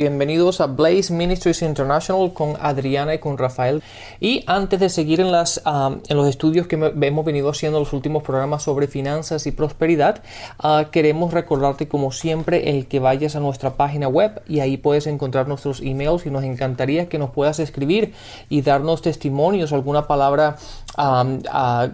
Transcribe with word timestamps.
Bienvenidos 0.00 0.62
a 0.62 0.66
Blaze 0.66 1.12
Ministries 1.12 1.60
International 1.60 2.32
con 2.32 2.56
Adriana 2.58 3.12
y 3.12 3.18
con 3.18 3.36
Rafael. 3.36 3.82
Y 4.18 4.44
antes 4.46 4.80
de 4.80 4.88
seguir 4.88 5.20
en, 5.20 5.30
las, 5.30 5.60
en 5.66 6.16
los 6.16 6.26
estudios 6.26 6.66
que 6.66 6.76
hemos 6.76 7.24
venido 7.26 7.50
haciendo 7.50 7.78
los 7.78 7.92
últimos 7.92 8.22
programas 8.22 8.62
sobre 8.62 8.86
finanzas 8.86 9.46
y 9.46 9.52
prosperidad, 9.52 10.22
ah, 10.58 10.86
queremos 10.90 11.34
recordarte 11.34 11.86
como 11.86 12.12
siempre 12.12 12.70
el 12.70 12.86
que 12.86 12.98
vayas 12.98 13.36
a 13.36 13.40
nuestra 13.40 13.74
página 13.74 14.08
web 14.08 14.40
y 14.48 14.60
ahí 14.60 14.78
puedes 14.78 15.06
encontrar 15.06 15.48
nuestros 15.48 15.82
emails 15.82 16.24
y 16.24 16.30
nos 16.30 16.44
encantaría 16.44 17.10
que 17.10 17.18
nos 17.18 17.28
puedas 17.28 17.58
escribir 17.58 18.14
y 18.48 18.62
darnos 18.62 19.02
testimonios, 19.02 19.70
alguna 19.74 20.06
palabra 20.06 20.56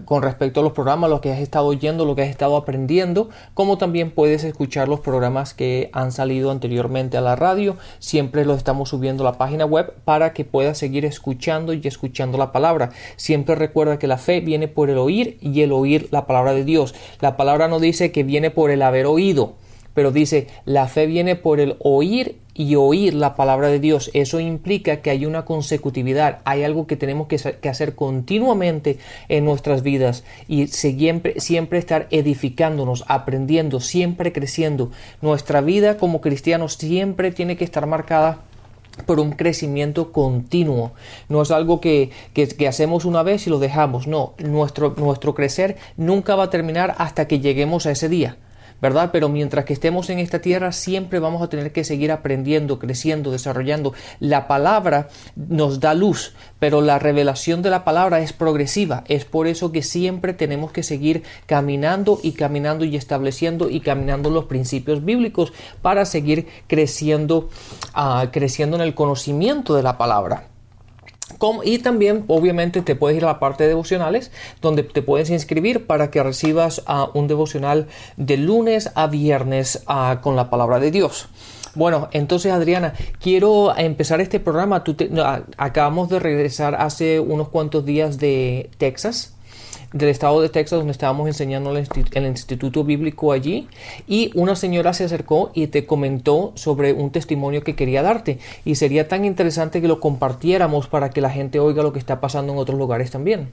con 0.04 0.22
respecto 0.22 0.60
a 0.60 0.62
los 0.62 0.72
programas, 0.72 1.10
lo 1.10 1.20
que 1.20 1.32
has 1.32 1.40
estado 1.40 1.66
oyendo, 1.66 2.04
lo 2.04 2.14
que 2.14 2.22
has 2.22 2.28
estado 2.28 2.56
aprendiendo, 2.56 3.30
como 3.54 3.78
también 3.78 4.12
puedes 4.12 4.44
escuchar 4.44 4.88
los 4.88 5.00
programas 5.00 5.54
que 5.54 5.90
han 5.92 6.12
salido 6.12 6.52
anteriormente 6.52 7.16
a 7.16 7.20
la 7.20 7.34
radio 7.34 7.76
siempre 7.98 8.44
lo 8.44 8.54
estamos 8.54 8.88
subiendo 8.88 9.26
a 9.26 9.32
la 9.32 9.38
página 9.38 9.64
web 9.64 9.92
para 10.04 10.32
que 10.32 10.44
puedas 10.44 10.78
seguir 10.78 11.04
escuchando 11.04 11.72
y 11.72 11.80
escuchando 11.84 12.38
la 12.38 12.52
palabra. 12.52 12.90
Siempre 13.16 13.54
recuerda 13.54 13.98
que 13.98 14.06
la 14.06 14.18
fe 14.18 14.40
viene 14.40 14.68
por 14.68 14.90
el 14.90 14.98
oír 14.98 15.38
y 15.40 15.62
el 15.62 15.72
oír 15.72 16.08
la 16.10 16.26
palabra 16.26 16.54
de 16.54 16.64
Dios. 16.64 16.94
La 17.20 17.36
palabra 17.36 17.68
no 17.68 17.80
dice 17.80 18.12
que 18.12 18.22
viene 18.24 18.50
por 18.50 18.70
el 18.70 18.82
haber 18.82 19.06
oído, 19.06 19.54
pero 19.96 20.12
dice 20.12 20.46
la 20.66 20.88
fe 20.88 21.06
viene 21.06 21.36
por 21.36 21.58
el 21.58 21.76
oír 21.80 22.36
y 22.52 22.76
oír 22.76 23.14
la 23.14 23.34
palabra 23.34 23.68
de 23.68 23.80
Dios. 23.80 24.10
Eso 24.12 24.40
implica 24.40 24.98
que 24.98 25.08
hay 25.08 25.24
una 25.24 25.46
consecutividad, 25.46 26.40
hay 26.44 26.64
algo 26.64 26.86
que 26.86 26.96
tenemos 26.96 27.28
que, 27.28 27.68
hacer 27.68 27.94
continuamente 27.94 28.98
en 29.28 29.46
nuestras 29.46 29.82
vidas 29.82 30.22
y 30.48 30.66
siempre, 30.66 31.40
siempre 31.40 31.78
estar 31.78 32.08
edificándonos, 32.10 33.04
aprendiendo, 33.08 33.80
siempre 33.80 34.34
creciendo. 34.34 34.90
Nuestra 35.22 35.62
vida 35.62 35.96
como 35.96 36.20
cristianos 36.20 36.74
siempre 36.74 37.32
tiene 37.32 37.56
que 37.56 37.64
estar 37.64 37.86
marcada 37.86 38.40
por 39.06 39.18
un 39.18 39.32
crecimiento 39.32 40.12
continuo. 40.12 40.92
No 41.30 41.40
es 41.40 41.50
algo 41.50 41.80
que, 41.80 42.10
que, 42.34 42.68
hacemos 42.68 43.06
una 43.06 43.22
vez 43.22 43.46
y 43.46 43.50
lo 43.50 43.58
dejamos. 43.58 44.06
No, 44.06 44.34
nuestro, 44.38 44.94
nuestro 44.98 45.34
crecer 45.34 45.76
nunca 45.96 46.34
va 46.34 46.44
a 46.44 46.50
terminar 46.50 46.94
hasta 46.98 47.26
que 47.26 47.40
lleguemos 47.40 47.86
a 47.86 47.92
ese 47.92 48.10
día. 48.10 48.36
¿Verdad? 48.80 49.10
Pero 49.12 49.28
mientras 49.28 49.64
que 49.64 49.72
estemos 49.72 50.10
en 50.10 50.18
esta 50.18 50.40
tierra 50.40 50.72
siempre 50.72 51.18
vamos 51.18 51.42
a 51.42 51.48
tener 51.48 51.72
que 51.72 51.84
seguir 51.84 52.12
aprendiendo, 52.12 52.78
creciendo, 52.78 53.30
desarrollando. 53.30 53.92
La 54.20 54.48
palabra 54.48 55.08
nos 55.34 55.80
da 55.80 55.94
luz, 55.94 56.34
pero 56.58 56.80
la 56.80 56.98
revelación 56.98 57.62
de 57.62 57.70
la 57.70 57.84
palabra 57.84 58.20
es 58.20 58.32
progresiva. 58.32 59.04
Es 59.08 59.24
por 59.24 59.46
eso 59.46 59.72
que 59.72 59.82
siempre 59.82 60.32
tenemos 60.32 60.72
que 60.72 60.82
seguir 60.82 61.22
caminando 61.46 62.18
y 62.22 62.32
caminando 62.32 62.84
y 62.84 62.96
estableciendo 62.96 63.70
y 63.70 63.80
caminando 63.80 64.30
los 64.30 64.44
principios 64.44 65.04
bíblicos 65.04 65.52
para 65.82 66.04
seguir 66.04 66.46
creciendo, 66.66 67.48
uh, 67.96 68.28
creciendo 68.30 68.76
en 68.76 68.82
el 68.82 68.94
conocimiento 68.94 69.74
de 69.74 69.82
la 69.82 69.98
palabra 69.98 70.55
y 71.64 71.78
también, 71.78 72.24
obviamente, 72.28 72.82
te 72.82 72.96
puedes 72.96 73.16
ir 73.16 73.24
a 73.24 73.28
la 73.28 73.38
parte 73.38 73.64
de 73.64 73.70
devocionales, 73.70 74.30
donde 74.60 74.82
te 74.82 75.02
puedes 75.02 75.30
inscribir 75.30 75.86
para 75.86 76.10
que 76.10 76.22
recibas 76.22 76.82
uh, 76.88 77.16
un 77.18 77.28
devocional 77.28 77.86
de 78.16 78.36
lunes 78.36 78.90
a 78.94 79.06
viernes 79.06 79.84
uh, 79.88 80.20
con 80.20 80.36
la 80.36 80.50
palabra 80.50 80.80
de 80.80 80.90
Dios. 80.90 81.28
Bueno, 81.74 82.08
entonces 82.12 82.52
Adriana, 82.52 82.94
quiero 83.20 83.76
empezar 83.76 84.20
este 84.22 84.40
programa. 84.40 84.82
Tú 84.82 84.96
acabamos 85.58 86.08
de 86.08 86.18
regresar 86.18 86.74
hace 86.74 87.20
unos 87.20 87.50
cuantos 87.50 87.84
días 87.84 88.18
de 88.18 88.70
Texas 88.78 89.35
del 89.96 90.08
estado 90.10 90.40
de 90.40 90.48
Texas 90.48 90.78
donde 90.78 90.92
estábamos 90.92 91.26
enseñando 91.26 91.76
el, 91.76 91.88
el, 92.12 92.26
instituto 92.26 92.84
bíblico 92.84 93.32
allí 93.32 93.68
y 94.06 94.30
una 94.34 94.56
señora 94.56 94.92
se 94.92 95.04
acercó 95.04 95.50
y 95.54 95.68
te 95.68 95.86
comentó 95.86 96.52
sobre 96.54 96.92
un 96.92 97.10
testimonio 97.10 97.62
que 97.62 97.74
quería 97.74 98.02
darte 98.02 98.38
y 98.64 98.74
sería 98.74 99.08
tan 99.08 99.24
interesante 99.24 99.80
que 99.80 99.88
lo 99.88 100.00
compartiéramos 100.00 100.88
para 100.88 101.10
que 101.10 101.20
la 101.20 101.30
gente 101.30 101.60
oiga 101.60 101.82
lo 101.82 101.92
que 101.92 101.98
está 101.98 102.20
pasando 102.20 102.52
en 102.52 102.58
otros 102.58 102.78
lugares 102.78 103.10
también. 103.10 103.52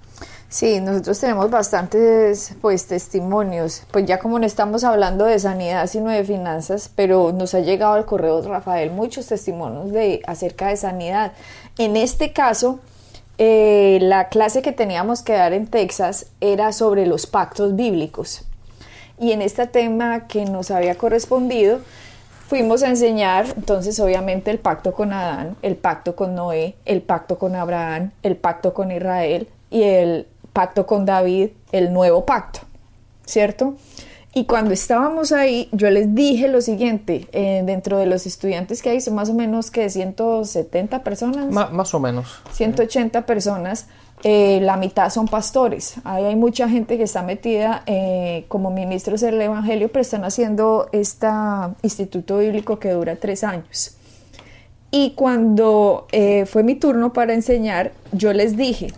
Sí, 0.50 0.80
nosotros 0.82 1.20
tenemos 1.20 1.50
bastantes 1.50 2.54
pues 2.62 2.86
testimonios, 2.86 3.84
pues 3.92 4.06
ya 4.06 4.20
como 4.20 4.38
no 4.38 4.46
estamos 4.46 4.84
hablando 4.84 5.26
de 5.26 5.40
sanidad 5.40 5.88
sino 5.88 6.10
de 6.10 6.24
finanzas, 6.24 6.92
pero 6.96 7.32
nos 7.32 7.54
ha 7.56 7.62
llegado 7.62 7.94
al 7.94 8.06
correo 8.06 8.42
Rafael 8.42 8.92
muchos 8.92 9.28
testimonios 9.28 9.92
de 9.92 10.22
acerca 10.28 10.68
de 10.68 10.78
sanidad. 10.78 11.34
En 11.78 11.96
este 11.96 12.34
caso, 12.34 12.80
eh, 13.38 14.00
la 14.02 14.30
clase 14.30 14.62
que 14.62 14.72
teníamos 14.72 15.22
que 15.24 15.34
dar 15.34 15.54
en 15.54 15.68
Texas 15.68 16.28
era 16.42 16.72
sobre 16.72 17.06
los 17.06 17.26
pactos 17.26 17.76
bíblicos. 17.76 18.46
Y 19.20 19.32
en 19.32 19.42
este 19.42 19.68
tema 19.68 20.28
que 20.28 20.46
nos 20.46 20.72
había 20.72 20.96
correspondido, 20.96 21.80
fuimos 22.48 22.84
a 22.84 22.90
enseñar 22.90 23.46
entonces 23.56 24.00
obviamente 24.00 24.52
el 24.52 24.60
pacto 24.60 24.94
con 24.94 25.14
Adán, 25.14 25.56
el 25.62 25.76
pacto 25.76 26.16
con 26.16 26.36
Noé, 26.36 26.76
el 26.86 27.02
pacto 27.02 27.38
con 27.38 27.56
Abraham, 27.56 28.12
el 28.22 28.36
pacto 28.36 28.74
con 28.74 28.92
Israel 28.92 29.48
y 29.70 29.84
el 29.84 30.28
pacto 30.52 30.86
con 30.86 31.06
David, 31.06 31.50
el 31.72 31.94
nuevo 31.94 32.26
pacto, 32.26 32.60
¿cierto? 33.26 33.76
Y 34.36 34.46
cuando 34.46 34.74
estábamos 34.74 35.32
ahí, 35.32 35.70
yo 35.72 35.92
les 35.92 36.16
dije 36.16 36.48
lo 36.48 36.60
siguiente, 36.62 37.28
eh, 37.34 37.62
dentro 37.66 38.00
de 38.00 38.08
los 38.08 38.26
estudiantes 38.26 38.82
que 38.82 38.90
hay, 38.90 39.00
son 39.00 39.14
más 39.14 39.30
o 39.30 39.36
menos 39.36 39.70
que 39.70 39.88
170 39.88 41.04
personas. 41.04 41.52
más 41.72 41.94
o 41.94 42.00
menos. 42.00 42.42
180 42.52 43.28
personas, 43.28 43.86
eh, 44.24 44.60
la 44.64 44.76
mitad 44.76 45.12
son 45.12 45.28
pastores. 45.28 45.96
Ahí 46.04 46.24
hay 46.24 46.36
mucha 46.36 46.68
gente 46.68 46.98
que 46.98 47.04
está 47.04 47.22
metida 47.22 47.84
eh, 47.86 48.46
como 48.48 48.72
ministros 48.72 49.22
del 49.22 49.40
Evangelio, 49.40 49.90
pero 49.92 50.02
están 50.02 50.24
haciendo 50.24 50.90
este 50.92 51.28
instituto 51.84 52.40
bíblico 52.40 52.80
que 52.80 52.90
dura 52.90 53.18
tres 53.18 53.44
años. 53.44 53.98
Y 54.90 55.12
cuando 55.12 56.08
fue 56.46 56.64
mi 56.64 56.76
turno 56.76 57.14
para 57.14 57.34
enseñar, 57.34 57.94
yo 58.12 58.32
les 58.32 58.56
dije, 58.56 58.94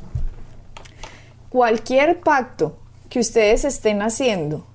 cualquier 1.50 2.20
pacto 2.20 2.78
que 3.10 3.20
ustedes 3.20 3.64
estén 3.64 4.02
haciendo, 4.02 4.66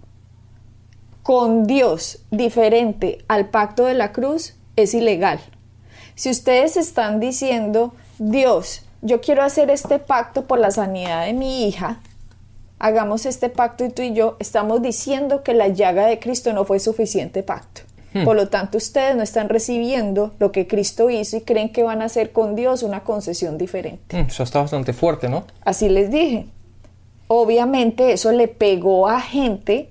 con 1.22 1.66
Dios 1.66 2.20
diferente 2.31 3.25
al 3.28 3.48
pacto 3.48 3.84
de 3.84 3.94
la 3.94 4.12
cruz 4.12 4.54
es 4.76 4.94
ilegal. 4.94 5.41
Si 6.14 6.31
ustedes 6.31 6.76
están 6.76 7.20
diciendo, 7.20 7.94
Dios, 8.19 8.82
yo 9.03 9.20
quiero 9.20 9.42
hacer 9.42 9.70
este 9.70 9.98
pacto 9.98 10.44
por 10.47 10.58
la 10.58 10.70
sanidad 10.70 11.25
de 11.25 11.32
mi 11.32 11.66
hija, 11.66 12.00
hagamos 12.78 13.26
este 13.26 13.48
pacto 13.48 13.84
y 13.84 13.91
tú 13.91 14.03
y 14.03 14.12
yo 14.12 14.36
estamos 14.38 14.82
diciendo 14.82 15.42
que 15.42 15.54
la 15.54 15.69
llaga 15.69 16.06
de 16.06 16.19
Cristo 16.19 16.53
no 16.53 16.64
fue 16.64 16.81
suficiente 16.81 17.42
pacto. 17.42 17.82
Hmm. 18.12 18.25
Por 18.25 18.34
lo 18.34 18.48
tanto, 18.48 18.78
ustedes 18.78 19.14
no 19.14 19.22
están 19.22 19.48
recibiendo 19.48 20.32
lo 20.38 20.50
que 20.50 20.66
Cristo 20.66 21.10
hizo 21.10 21.37
y 21.37 21.42
creen 21.42 21.70
que 21.70 21.84
van 21.84 22.02
a 22.02 22.06
hacer 22.06 22.32
con 22.32 22.56
Dios 22.56 22.82
una 22.82 23.04
concesión 23.04 23.56
diferente. 23.56 24.16
Hmm, 24.16 24.26
eso 24.26 24.42
está 24.42 24.60
bastante 24.60 24.92
fuerte, 24.92 25.28
¿no? 25.28 25.44
Así 25.64 25.88
les 25.88 26.10
dije. 26.10 26.47
Obviamente 27.28 28.12
eso 28.12 28.32
le 28.32 28.48
pegó 28.48 29.06
a 29.06 29.20
gente 29.20 29.88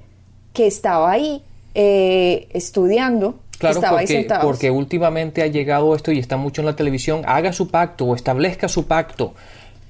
que 0.60 0.68
estaba 0.68 1.10
ahí 1.10 1.42
eh, 1.74 2.50
estudiando. 2.52 3.40
Claro, 3.60 3.76
estaba 3.76 4.00
porque, 4.00 4.18
ahí 4.18 4.28
porque 4.42 4.72
últimamente 4.72 5.42
ha 5.42 5.48
llegado 5.48 5.96
esto 5.96 6.12
y 6.12 6.20
está 6.20 6.36
mucho 6.36 6.62
en 6.62 6.66
la 6.66 6.76
televisión, 6.76 7.22
haga 7.26 7.54
su 7.54 7.70
pacto 7.70 8.04
o 8.04 8.14
establezca 8.14 8.68
su 8.68 8.86
pacto. 8.86 9.34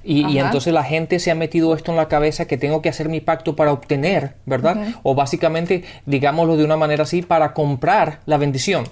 Y, 0.04 0.38
entonces 0.38 0.72
la 0.72 0.84
gente 0.84 1.18
se 1.18 1.32
ha 1.32 1.34
metido 1.34 1.74
esto 1.74 1.90
en 1.90 1.96
la 1.96 2.06
cabeza 2.06 2.44
que 2.44 2.56
tengo 2.56 2.80
que 2.82 2.88
hacer 2.88 3.08
mi 3.08 3.20
pacto 3.20 3.56
para 3.56 3.72
obtener, 3.72 4.34
¿verdad? 4.46 4.94
O 5.02 5.16
básicamente, 5.16 5.82
digámoslo 6.06 6.56
de 6.56 6.64
una 6.64 6.76
manera 6.76 7.02
así, 7.02 7.20
para 7.22 7.52
comprar 7.52 8.20
la 8.26 8.36
bendición. 8.36 8.84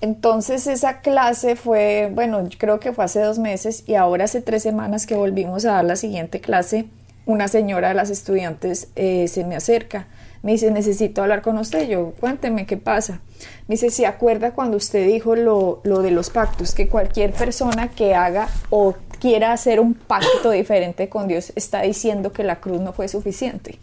Entonces 0.00 0.68
esa 0.68 1.00
clase 1.00 1.56
fue, 1.56 2.12
bueno, 2.14 2.48
creo 2.58 2.78
que 2.78 2.92
fue 2.92 3.04
hace 3.04 3.20
dos 3.20 3.40
meses 3.40 3.82
y 3.88 3.96
ahora 3.96 4.26
hace 4.26 4.40
tres 4.40 4.62
semanas 4.62 5.04
que 5.04 5.16
volvimos 5.16 5.64
a 5.64 5.72
dar 5.72 5.84
la 5.84 5.96
siguiente 5.96 6.40
clase, 6.40 6.86
una 7.26 7.48
señora 7.48 7.88
de 7.88 7.94
las 7.94 8.08
estudiantes 8.08 8.86
eh, 8.94 9.26
se 9.26 9.44
me 9.44 9.56
acerca 9.56 10.06
me 10.42 10.52
dice, 10.52 10.70
necesito 10.70 11.22
hablar 11.22 11.42
con 11.42 11.58
usted. 11.58 11.88
Yo, 11.88 12.12
cuénteme 12.20 12.66
qué 12.66 12.76
pasa. 12.76 13.20
Me 13.66 13.74
dice, 13.74 13.90
¿se 13.90 14.06
acuerda 14.06 14.52
cuando 14.52 14.76
usted 14.76 15.06
dijo 15.06 15.36
lo, 15.36 15.80
lo 15.84 16.02
de 16.02 16.10
los 16.10 16.30
pactos? 16.30 16.74
Que 16.74 16.88
cualquier 16.88 17.32
persona 17.32 17.88
que 17.88 18.14
haga 18.14 18.48
o 18.70 18.94
quiera 19.20 19.52
hacer 19.52 19.80
un 19.80 19.94
pacto 19.94 20.50
diferente 20.50 21.08
con 21.08 21.28
Dios 21.28 21.52
está 21.56 21.82
diciendo 21.82 22.32
que 22.32 22.44
la 22.44 22.56
cruz 22.60 22.80
no 22.80 22.92
fue 22.92 23.08
suficiente. 23.08 23.78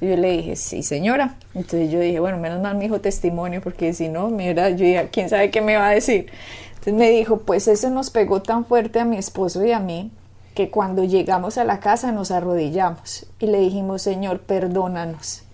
yo 0.00 0.16
le 0.16 0.32
dije, 0.32 0.56
sí, 0.56 0.82
señora. 0.82 1.36
Entonces 1.54 1.90
yo 1.90 2.00
dije, 2.00 2.20
bueno, 2.20 2.38
menos 2.38 2.60
mal 2.60 2.76
mi 2.76 2.86
hijo 2.86 3.00
testimonio, 3.00 3.60
porque 3.60 3.92
si 3.92 4.08
no, 4.08 4.28
mira, 4.30 4.70
yo 4.70 4.84
dije, 4.84 5.08
¿quién 5.12 5.28
sabe 5.28 5.50
qué 5.50 5.60
me 5.60 5.76
va 5.76 5.88
a 5.88 5.90
decir? 5.90 6.26
Entonces 6.70 6.94
me 6.94 7.10
dijo, 7.10 7.40
pues 7.40 7.68
eso 7.68 7.90
nos 7.90 8.08
pegó 8.08 8.40
tan 8.40 8.64
fuerte 8.64 9.00
a 9.00 9.04
mi 9.04 9.18
esposo 9.18 9.62
y 9.64 9.72
a 9.72 9.80
mí, 9.80 10.10
que 10.54 10.70
cuando 10.70 11.04
llegamos 11.04 11.58
a 11.58 11.64
la 11.64 11.78
casa 11.78 12.10
nos 12.10 12.30
arrodillamos 12.30 13.26
y 13.38 13.46
le 13.46 13.60
dijimos, 13.60 14.02
Señor, 14.02 14.40
perdónanos. 14.40 15.44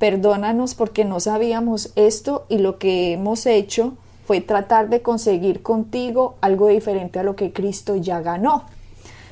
Perdónanos 0.00 0.74
porque 0.74 1.04
no 1.04 1.20
sabíamos 1.20 1.92
esto 1.94 2.46
y 2.48 2.56
lo 2.56 2.78
que 2.78 3.12
hemos 3.12 3.44
hecho 3.44 3.92
fue 4.26 4.40
tratar 4.40 4.88
de 4.88 5.02
conseguir 5.02 5.60
contigo 5.60 6.36
algo 6.40 6.68
diferente 6.68 7.18
a 7.18 7.22
lo 7.22 7.36
que 7.36 7.52
Cristo 7.52 7.96
ya 7.96 8.22
ganó. 8.22 8.64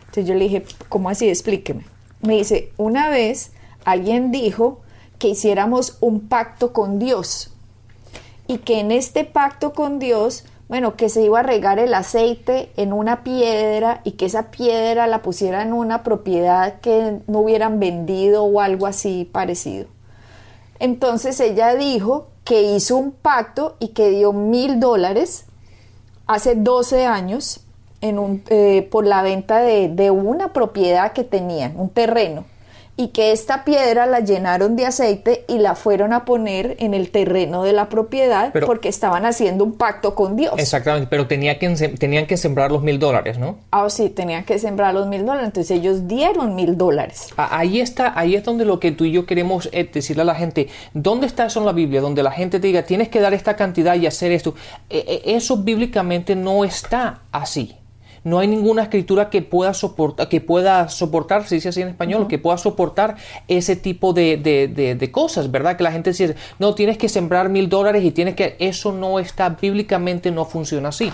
Entonces 0.00 0.26
yo 0.26 0.35
le 0.35 0.44
dije, 0.44 0.65
¿cómo 0.91 1.09
así? 1.09 1.26
Explíqueme. 1.26 1.87
Me 2.20 2.37
dice, 2.37 2.70
una 2.76 3.09
vez 3.09 3.53
alguien 3.87 4.31
dijo 4.31 4.81
que 5.19 5.29
hiciéramos 5.29 5.97
un 6.03 6.29
pacto 6.29 6.75
con 6.75 6.99
Dios 6.99 7.50
y 8.47 8.59
que 8.59 8.81
en 8.81 8.93
este 8.93 9.25
pacto 9.25 9.73
con 9.73 9.99
Dios 9.99 10.44
bueno, 10.69 10.97
que 10.97 11.09
se 11.09 11.23
iba 11.23 11.41
a 11.41 11.43
regar 11.43 11.79
el 11.79 11.94
aceite 11.94 12.73
en 12.76 12.93
una 12.93 13.25
piedra 13.25 14.03
y 14.05 14.12
que 14.12 14.26
esa 14.26 14.50
piedra 14.50 15.06
la 15.06 15.23
pusiera 15.23 15.62
en 15.62 15.73
una 15.73 16.03
propiedad 16.03 16.81
que 16.81 17.21
no 17.26 17.38
hubieran 17.38 17.81
vendido 17.81 18.44
o 18.44 18.61
algo 18.61 18.87
así 18.87 19.26
parecido. 19.32 19.87
Entonces 20.80 21.40
ella 21.40 21.75
dijo 21.75 22.28
que 22.44 22.62
hizo 22.62 22.96
un 22.96 23.12
pacto 23.12 23.76
y 23.78 23.88
que 23.88 24.10
dio 24.10 24.32
mil 24.32 24.80
dólares 24.80 25.44
hace 26.26 26.54
12 26.54 27.06
años 27.06 27.60
en 28.00 28.19
un, 28.19 28.42
eh, 28.48 28.88
por 28.90 29.06
la 29.06 29.22
venta 29.22 29.60
de, 29.60 29.88
de 29.88 30.10
una 30.10 30.52
propiedad 30.52 31.12
que 31.12 31.25
tenían, 31.25 31.78
un 31.78 31.90
terreno 31.90 32.44
y 32.99 33.09
que 33.09 33.31
esta 33.31 33.65
piedra 33.65 34.06
la 34.06 34.19
llenaron 34.19 34.75
de 34.75 34.85
aceite 34.85 35.45
y 35.47 35.59
la 35.59 35.77
fueron 35.77 36.12
a 36.12 36.25
poner 36.25 36.77
en 36.81 36.95
el 36.95 37.11
terreno 37.11 37.62
de 37.62 37.73
la 37.73 37.89
propiedad 37.89 38.53
porque 38.67 38.89
estaban 38.89 39.25
haciendo 39.25 39.62
un 39.62 39.75
pacto 39.75 40.17
con 40.17 40.35
Dios. 40.35 40.55
Exactamente, 40.59 41.06
pero 41.09 41.29
tenía 41.29 41.61
que, 41.61 41.69
tenían 41.97 42.27
que 42.27 42.37
sembrar 42.37 42.73
los 42.73 42.83
mil 42.83 42.99
dólares, 42.99 43.39
¿no? 43.39 43.56
Ah, 43.71 43.89
sí, 43.89 44.11
tenían 44.11 44.45
que 44.45 44.59
sembrar 44.59 44.95
los 44.95 45.06
mil 45.06 45.25
dólares, 45.25 45.47
entonces 45.47 45.79
ellos 45.79 46.09
dieron 46.09 46.56
mil 46.56 46.77
dólares. 46.77 47.29
Ahí 47.37 47.81
está, 47.81 48.19
ahí 48.19 48.35
es 48.35 48.43
donde 48.43 48.65
lo 48.65 48.81
que 48.81 48.91
tú 48.91 49.05
y 49.05 49.12
yo 49.12 49.27
queremos 49.27 49.69
eh, 49.71 49.89
decirle 49.91 50.23
a 50.23 50.27
la 50.27 50.35
gente, 50.35 50.67
¿dónde 50.93 51.29
está 51.29 51.47
eso 51.47 51.61
en 51.61 51.67
la 51.67 51.73
Biblia? 51.73 52.00
Donde 52.00 52.25
la 52.25 52.33
gente 52.33 52.59
te 52.59 52.67
diga, 52.67 52.83
tienes 52.83 53.09
que 53.09 53.21
dar 53.21 53.33
esta 53.33 53.55
cantidad 53.55 53.95
y 53.95 54.09
hacer 54.09 54.33
esto. 54.33 54.56
Eh, 54.91 55.05
eh, 55.06 55.23
eso 55.37 55.59
bíblicamente 55.59 56.35
no 56.35 56.65
está 56.65 57.21
así 57.31 57.77
no 58.25 58.38
hay 58.38 58.49
ninguna 58.49 58.82
escritura 58.82 59.31
que 59.31 59.43
pueda 59.43 59.75
soportar, 59.75 60.29
que 60.29 60.41
pueda 60.41 60.88
soportar, 60.88 61.47
se 61.47 61.56
dice 61.56 61.69
así 61.70 61.82
en 61.82 61.88
español, 61.88 62.29
que 62.29 62.38
pueda 62.38 62.59
soportar 62.59 63.17
ese 63.49 63.76
tipo 63.76 64.12
de, 64.12 64.37
de, 64.37 65.12
cosas, 65.12 65.50
¿verdad? 65.50 65.76
Que 65.76 65.85
la 65.85 65.93
gente 65.93 66.11
dice, 66.11 66.37
no, 66.59 66.75
tienes 66.75 66.99
que 66.99 67.09
sembrar 67.09 67.49
mil 67.49 67.69
dólares 67.69 68.05
y 68.05 68.11
tienes 68.11 68.35
que, 68.35 68.56
eso 68.59 68.93
no 68.93 69.19
está, 69.19 69.50
bíblicamente 69.50 70.31
no 70.31 70.44
funciona 70.44 70.91
así. 70.91 71.12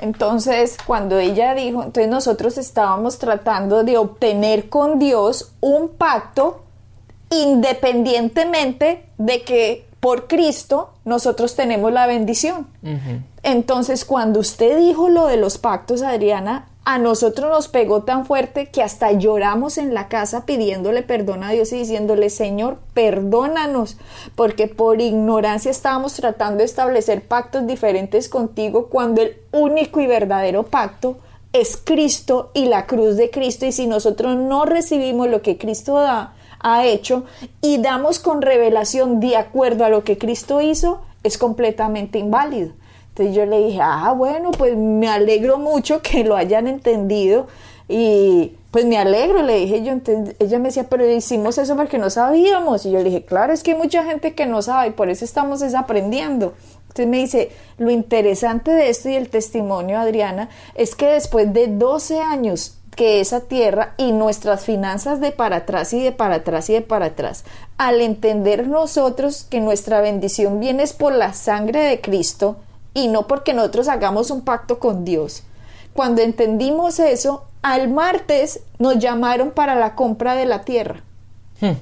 Entonces, 0.00 0.78
cuando 0.86 1.18
ella 1.18 1.54
dijo, 1.54 1.82
entonces 1.82 2.08
nosotros 2.08 2.56
estábamos 2.56 3.18
tratando 3.18 3.84
de 3.84 3.98
obtener 3.98 4.68
con 4.68 4.98
Dios 4.98 5.52
un 5.60 5.90
pacto 5.90 6.62
independientemente 7.30 9.04
de 9.18 9.42
que 9.42 9.89
por 10.00 10.26
Cristo 10.26 10.90
nosotros 11.04 11.54
tenemos 11.54 11.92
la 11.92 12.06
bendición. 12.06 12.66
Entonces, 13.42 14.04
cuando 14.04 14.40
usted 14.40 14.78
dijo 14.78 15.08
lo 15.08 15.26
de 15.26 15.36
los 15.36 15.58
pactos, 15.58 16.02
Adriana, 16.02 16.66
a 16.84 16.98
nosotros 16.98 17.50
nos 17.50 17.68
pegó 17.68 18.02
tan 18.02 18.24
fuerte 18.24 18.70
que 18.70 18.82
hasta 18.82 19.12
lloramos 19.12 19.76
en 19.76 19.92
la 19.92 20.08
casa 20.08 20.46
pidiéndole 20.46 21.02
perdón 21.02 21.44
a 21.44 21.50
Dios 21.50 21.72
y 21.72 21.76
diciéndole, 21.76 22.30
Señor, 22.30 22.78
perdónanos, 22.94 23.98
porque 24.34 24.66
por 24.66 25.00
ignorancia 25.00 25.70
estábamos 25.70 26.14
tratando 26.14 26.58
de 26.58 26.64
establecer 26.64 27.28
pactos 27.28 27.66
diferentes 27.66 28.30
contigo 28.30 28.86
cuando 28.86 29.20
el 29.20 29.36
único 29.52 30.00
y 30.00 30.06
verdadero 30.06 30.64
pacto 30.64 31.18
es 31.52 31.76
Cristo 31.76 32.50
y 32.54 32.66
la 32.66 32.86
cruz 32.86 33.16
de 33.16 33.30
Cristo. 33.30 33.66
Y 33.66 33.72
si 33.72 33.86
nosotros 33.86 34.36
no 34.36 34.64
recibimos 34.64 35.28
lo 35.28 35.42
que 35.42 35.58
Cristo 35.58 35.94
da, 35.94 36.34
ha 36.60 36.86
hecho 36.86 37.24
y 37.60 37.78
damos 37.78 38.18
con 38.18 38.42
revelación 38.42 39.20
de 39.20 39.36
acuerdo 39.36 39.84
a 39.84 39.88
lo 39.88 40.04
que 40.04 40.18
Cristo 40.18 40.60
hizo, 40.60 41.00
es 41.22 41.38
completamente 41.38 42.18
inválido. 42.18 42.72
Entonces 43.10 43.34
yo 43.34 43.44
le 43.46 43.66
dije, 43.66 43.80
ah, 43.82 44.12
bueno, 44.16 44.50
pues 44.52 44.76
me 44.76 45.08
alegro 45.08 45.58
mucho 45.58 46.00
que 46.00 46.24
lo 46.24 46.36
hayan 46.36 46.66
entendido 46.66 47.48
y 47.88 48.56
pues 48.70 48.84
me 48.84 48.98
alegro, 48.98 49.42
le 49.42 49.56
dije 49.56 49.82
yo, 49.82 49.92
entonces 49.92 50.36
ella 50.38 50.60
me 50.60 50.68
decía, 50.68 50.84
pero 50.88 51.08
hicimos 51.10 51.58
eso 51.58 51.74
porque 51.76 51.98
no 51.98 52.08
sabíamos. 52.08 52.86
Y 52.86 52.92
yo 52.92 52.98
le 52.98 53.04
dije, 53.04 53.24
claro, 53.24 53.52
es 53.52 53.62
que 53.62 53.72
hay 53.72 53.78
mucha 53.78 54.04
gente 54.04 54.34
que 54.34 54.46
no 54.46 54.62
sabe 54.62 54.88
y 54.88 54.92
por 54.92 55.10
eso 55.10 55.24
estamos 55.24 55.60
desaprendiendo. 55.60 56.54
Entonces 56.82 57.06
me 57.08 57.18
dice, 57.18 57.50
lo 57.78 57.90
interesante 57.90 58.70
de 58.70 58.88
esto 58.88 59.08
y 59.08 59.16
el 59.16 59.28
testimonio, 59.28 59.98
Adriana, 59.98 60.48
es 60.74 60.94
que 60.94 61.06
después 61.06 61.52
de 61.52 61.66
12 61.66 62.20
años 62.20 62.79
que 63.00 63.22
esa 63.22 63.40
tierra 63.40 63.94
y 63.96 64.12
nuestras 64.12 64.66
finanzas 64.66 65.22
de 65.22 65.32
para 65.32 65.56
atrás 65.56 65.94
y 65.94 66.02
de 66.02 66.12
para 66.12 66.34
atrás 66.34 66.68
y 66.68 66.74
de 66.74 66.82
para 66.82 67.06
atrás, 67.06 67.44
al 67.78 68.02
entender 68.02 68.66
nosotros 68.66 69.46
que 69.48 69.58
nuestra 69.58 70.02
bendición 70.02 70.60
viene 70.60 70.84
por 70.98 71.14
la 71.14 71.32
sangre 71.32 71.80
de 71.80 72.02
Cristo, 72.02 72.58
y 72.92 73.08
no 73.08 73.26
porque 73.26 73.54
nosotros 73.54 73.88
hagamos 73.88 74.30
un 74.30 74.42
pacto 74.42 74.78
con 74.78 75.06
Dios. 75.06 75.44
Cuando 75.94 76.20
entendimos 76.20 76.98
eso, 76.98 77.44
al 77.62 77.88
martes 77.88 78.60
nos 78.78 78.98
llamaron 78.98 79.52
para 79.52 79.74
la 79.76 79.94
compra 79.94 80.34
de 80.34 80.44
la 80.44 80.60
tierra. 80.66 81.02
Hmm, 81.58 81.78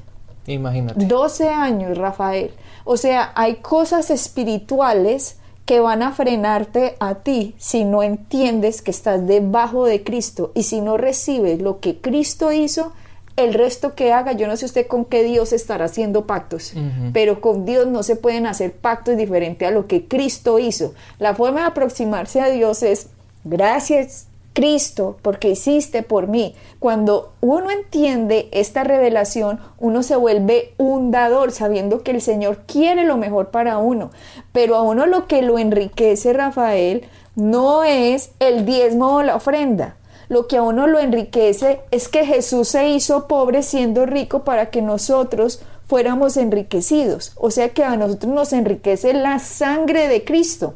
imagínate. 0.47 1.05
12 1.05 1.49
años, 1.49 1.99
Rafael. 1.99 2.53
O 2.85 2.97
sea, 2.97 3.33
hay 3.35 3.57
cosas 3.57 4.11
espirituales 4.11 5.38
que 5.69 5.81
van 5.81 6.03
a 6.03 6.13
frenarte 6.13 6.97
a 6.99 7.17
ti 7.17 7.55
si 7.59 7.85
no 7.85 8.03
entiendes 8.03 8.81
que 8.81 8.91
estás 8.91 9.27
debajo 9.27 9.85
de 9.85 10.03
Cristo 10.03 10.51
y 10.55 10.63
si 10.63 10.81
no 10.81 10.97
recibes 10.97 11.61
lo 11.61 11.79
que 11.79 12.01
Cristo 12.01 12.53
hizo 12.53 12.95
el 13.37 13.53
resto 13.53 13.95
que 13.95 14.15
haga, 14.15 14.33
yo 14.33 14.47
no 14.47 14.57
sé 14.57 14.65
usted 14.65 14.87
con 14.87 15.05
qué 15.05 15.23
Dios 15.25 15.53
estará 15.53 15.85
haciendo 15.85 16.27
pactos, 16.27 16.73
pero 17.13 17.43
con 17.43 17.67
Dios 17.67 17.87
no 17.87 18.03
se 18.03 18.17
pueden 18.17 18.47
hacer 18.47 18.73
pactos 18.73 19.19
diferentes 19.19 19.69
a 19.69 19.71
lo 19.71 19.87
que 19.87 20.07
Cristo 20.07 20.59
hizo. 20.59 20.95
La 21.19 21.35
forma 21.35 21.61
de 21.61 21.67
aproximarse 21.67 22.41
a 22.41 22.49
Dios 22.49 22.83
es, 22.83 23.09
gracias 23.45 24.28
Cristo, 24.53 25.19
porque 25.23 25.51
hiciste 25.51 26.03
por 26.03 26.27
mí. 26.27 26.55
Cuando 26.79 27.33
uno 27.41 27.71
entiende 27.71 28.49
esta 28.53 28.85
revelación, 28.85 29.61
uno 29.79 30.03
se 30.03 30.17
vuelve 30.17 30.75
un 30.79 31.11
dador, 31.11 31.53
sabiendo 31.53 32.03
que 32.03 32.11
el 32.11 32.21
Señor 32.21 32.63
quiere 32.67 33.05
lo 33.05 33.17
mejor 33.17 33.51
para 33.51 33.79
uno. 33.79 34.11
Pero 34.53 34.77
a 34.77 34.83
uno 34.83 35.07
lo 35.07 35.27
que 35.27 35.43
lo 35.43 35.59
enriquece, 35.59 36.33
Rafael, 36.33 37.05
no 37.37 37.85
es 37.85 38.33
el 38.41 38.65
diezmo 38.65 39.17
o 39.17 39.23
la 39.23 39.37
ofrenda 39.37 39.99
lo 40.29 40.47
que 40.47 40.59
a 40.59 40.63
uno 40.63 40.87
lo 40.87 40.99
enriquece 40.99 41.81
es 41.91 42.09
que 42.09 42.25
Jesús 42.25 42.69
se 42.69 42.89
hizo 42.91 43.27
pobre 43.27 43.63
siendo 43.63 44.07
rico 44.07 44.45
para 44.45 44.71
que 44.71 44.83
nosotros 44.83 45.61
fuéramos 45.87 46.37
enriquecidos. 46.37 47.33
O 47.37 47.51
sea 47.51 47.71
que 47.71 47.83
a 47.83 47.97
nosotros 47.97 48.33
nos 48.33 48.53
enriquece 48.53 49.15
la 49.15 49.39
sangre 49.39 50.07
de 50.09 50.25
Cristo. 50.25 50.75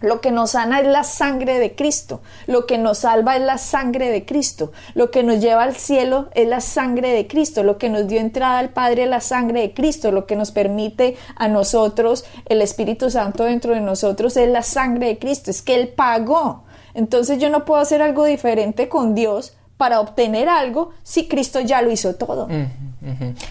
Lo 0.00 0.20
que 0.20 0.30
nos 0.30 0.52
sana 0.52 0.80
es 0.80 0.86
la 0.86 1.02
sangre 1.02 1.58
de 1.58 1.74
Cristo. 1.74 2.20
Lo 2.46 2.66
que 2.66 2.78
nos 2.78 2.98
salva 2.98 3.36
es 3.36 3.42
la 3.42 3.58
sangre 3.58 4.10
de 4.10 4.24
Cristo. 4.24 4.70
Lo 4.94 5.10
que 5.10 5.24
nos 5.24 5.40
lleva 5.40 5.64
al 5.64 5.74
cielo 5.74 6.28
es 6.34 6.46
la 6.46 6.60
sangre 6.60 7.10
de 7.10 7.26
Cristo. 7.26 7.64
Lo 7.64 7.78
que 7.78 7.88
nos 7.88 8.06
dio 8.06 8.20
entrada 8.20 8.60
al 8.60 8.70
Padre 8.70 9.04
es 9.04 9.08
la 9.08 9.20
sangre 9.20 9.60
de 9.62 9.74
Cristo. 9.74 10.12
Lo 10.12 10.26
que 10.26 10.36
nos 10.36 10.52
permite 10.52 11.16
a 11.34 11.48
nosotros, 11.48 12.24
el 12.46 12.62
Espíritu 12.62 13.10
Santo 13.10 13.44
dentro 13.44 13.74
de 13.74 13.80
nosotros, 13.80 14.36
es 14.36 14.48
la 14.48 14.62
sangre 14.62 15.08
de 15.08 15.18
Cristo. 15.18 15.50
Es 15.50 15.62
que 15.62 15.74
Él 15.74 15.88
pagó. 15.88 16.62
Entonces 16.94 17.38
yo 17.38 17.50
no 17.50 17.64
puedo 17.64 17.80
hacer 17.80 18.00
algo 18.00 18.24
diferente 18.24 18.88
con 18.88 19.16
Dios 19.16 19.56
para 19.76 20.00
obtener 20.00 20.48
algo 20.48 20.90
si 21.02 21.28
Cristo 21.28 21.60
ya 21.60 21.82
lo 21.82 21.90
hizo 21.90 22.14
todo. 22.14 22.48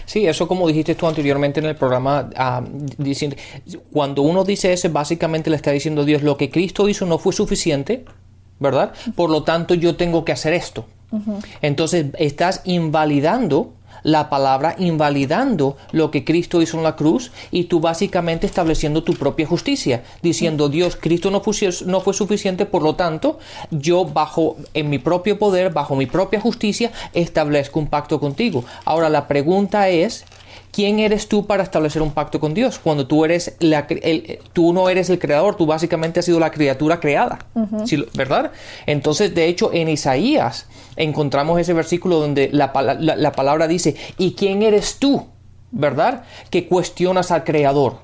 Sí, 0.04 0.26
eso 0.26 0.46
como 0.46 0.68
dijiste 0.68 0.94
tú 0.94 1.06
anteriormente 1.06 1.60
en 1.60 1.66
el 1.66 1.76
programa, 1.76 2.30
ah, 2.36 2.62
cuando 3.92 4.22
uno 4.22 4.44
dice 4.44 4.72
eso, 4.72 4.90
básicamente 4.90 5.50
le 5.50 5.56
está 5.56 5.70
diciendo 5.70 6.02
a 6.02 6.04
Dios, 6.04 6.22
lo 6.22 6.36
que 6.36 6.50
Cristo 6.50 6.88
hizo 6.88 7.06
no 7.06 7.18
fue 7.18 7.32
suficiente, 7.32 8.04
¿verdad? 8.58 8.92
Por 9.14 9.30
lo 9.30 9.42
tanto, 9.42 9.74
yo 9.74 9.96
tengo 9.96 10.24
que 10.24 10.32
hacer 10.32 10.52
esto. 10.52 10.84
Entonces, 11.62 12.06
estás 12.18 12.60
invalidando 12.64 13.72
la 14.02 14.30
palabra 14.30 14.74
invalidando 14.78 15.76
lo 15.92 16.10
que 16.10 16.24
Cristo 16.24 16.62
hizo 16.62 16.76
en 16.76 16.84
la 16.84 16.96
cruz 16.96 17.30
y 17.50 17.64
tú 17.64 17.80
básicamente 17.80 18.46
estableciendo 18.46 19.02
tu 19.02 19.14
propia 19.14 19.46
justicia, 19.46 20.02
diciendo 20.22 20.68
Dios, 20.68 20.96
Cristo 20.96 21.30
no, 21.30 21.40
fue 21.40 22.14
suficiente, 22.14 22.66
por 22.66 22.82
lo 22.82 22.94
tanto, 22.94 23.38
yo 23.70 24.04
bajo 24.04 24.56
en 24.74 24.90
mi 24.90 24.98
propio 24.98 25.38
poder, 25.38 25.72
bajo 25.72 25.96
mi 25.96 26.06
propia 26.06 26.40
justicia, 26.40 26.92
establezco 27.12 27.78
un 27.78 27.88
pacto 27.88 28.20
contigo. 28.20 28.64
Ahora 28.84 29.08
la 29.08 29.28
pregunta 29.28 29.88
es, 29.88 30.24
¿quién 30.72 30.98
eres 30.98 31.28
tú 31.28 31.46
para 31.46 31.62
establecer 31.62 32.02
un 32.02 32.12
pacto 32.12 32.40
con 32.40 32.54
Dios? 32.54 32.78
Cuando 32.78 33.06
tú 33.06 33.24
eres 33.24 33.56
la, 33.60 33.86
tú 34.52 34.72
no 34.72 34.88
eres 34.88 35.10
el 35.10 35.18
creador, 35.18 35.56
tú 35.56 35.66
básicamente 35.66 36.20
has 36.20 36.26
sido 36.26 36.40
la 36.40 36.50
criatura 36.50 37.00
creada, 37.00 37.38
¿verdad? 38.14 38.52
Entonces, 38.86 39.34
de 39.34 39.46
hecho, 39.46 39.72
en 39.72 39.88
Isaías 39.88 40.66
encontramos 40.96 41.60
ese 41.60 41.72
versículo 41.72 42.18
donde 42.20 42.50
la, 42.52 42.72
palabra 42.72 43.68
dice, 43.68 43.96
¿y 44.18 44.32
quién 44.32 44.62
eres 44.62 44.98
tú? 44.98 45.26
¿Verdad? 45.70 46.24
Que 46.50 46.66
cuestionas 46.66 47.30
al 47.30 47.44
creador. 47.44 47.98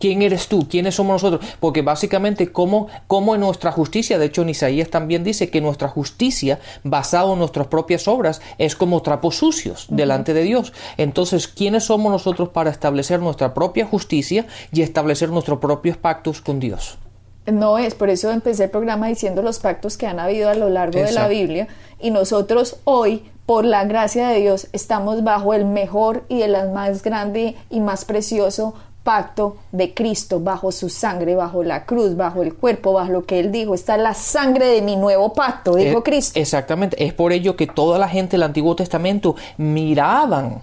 ¿Quién 0.00 0.22
eres 0.22 0.48
tú? 0.48 0.66
¿Quiénes 0.66 0.94
somos 0.94 1.22
nosotros? 1.22 1.48
Porque 1.60 1.82
básicamente, 1.82 2.50
¿cómo, 2.50 2.88
cómo 3.06 3.34
en 3.34 3.42
nuestra 3.42 3.70
justicia, 3.70 4.18
de 4.18 4.24
hecho 4.24 4.40
en 4.40 4.48
Isaías 4.48 4.88
también 4.88 5.22
dice 5.22 5.50
que 5.50 5.60
nuestra 5.60 5.88
justicia, 5.88 6.58
basada 6.82 7.30
en 7.30 7.38
nuestras 7.38 7.66
propias 7.66 8.08
obras, 8.08 8.40
es 8.56 8.74
como 8.74 9.02
trapos 9.02 9.36
sucios 9.36 9.86
delante 9.90 10.32
de 10.32 10.42
Dios. 10.42 10.72
Entonces, 10.96 11.48
¿quiénes 11.48 11.84
somos 11.84 12.10
nosotros 12.10 12.48
para 12.48 12.70
establecer 12.70 13.20
nuestra 13.20 13.52
propia 13.52 13.84
justicia 13.84 14.46
y 14.72 14.80
establecer 14.80 15.28
nuestros 15.28 15.58
propios 15.58 15.98
pactos 15.98 16.40
con 16.40 16.60
Dios? 16.60 16.96
No 17.44 17.76
es, 17.76 17.94
por 17.94 18.08
eso 18.08 18.30
empecé 18.30 18.64
el 18.64 18.70
programa 18.70 19.08
diciendo 19.08 19.42
los 19.42 19.58
pactos 19.58 19.98
que 19.98 20.06
han 20.06 20.18
habido 20.18 20.48
a 20.48 20.54
lo 20.54 20.70
largo 20.70 20.98
de 20.98 21.12
la 21.12 21.28
Biblia 21.28 21.68
y 22.00 22.10
nosotros 22.10 22.76
hoy, 22.84 23.24
por 23.44 23.66
la 23.66 23.84
gracia 23.84 24.28
de 24.28 24.40
Dios, 24.40 24.68
estamos 24.72 25.24
bajo 25.24 25.52
el 25.52 25.66
mejor 25.66 26.24
y 26.28 26.42
el 26.42 26.56
más 26.72 27.02
grande 27.02 27.56
y 27.68 27.80
más 27.80 28.04
precioso 28.04 28.74
pacto 29.02 29.56
de 29.72 29.94
Cristo, 29.94 30.40
bajo 30.40 30.72
su 30.72 30.88
sangre, 30.88 31.34
bajo 31.34 31.62
la 31.62 31.84
cruz, 31.86 32.16
bajo 32.16 32.42
el 32.42 32.54
cuerpo, 32.54 32.92
bajo 32.92 33.10
lo 33.12 33.24
que 33.24 33.40
Él 33.40 33.50
dijo. 33.50 33.74
Está 33.74 33.96
la 33.96 34.14
sangre 34.14 34.66
de 34.66 34.82
mi 34.82 34.96
nuevo 34.96 35.32
pacto, 35.32 35.74
dijo 35.76 35.98
Eh, 36.00 36.02
Cristo. 36.02 36.38
Exactamente. 36.38 37.02
Es 37.04 37.12
por 37.12 37.32
ello 37.32 37.56
que 37.56 37.66
toda 37.66 37.98
la 37.98 38.08
gente 38.08 38.32
del 38.32 38.42
Antiguo 38.44 38.76
Testamento 38.76 39.36
miraban 39.58 40.62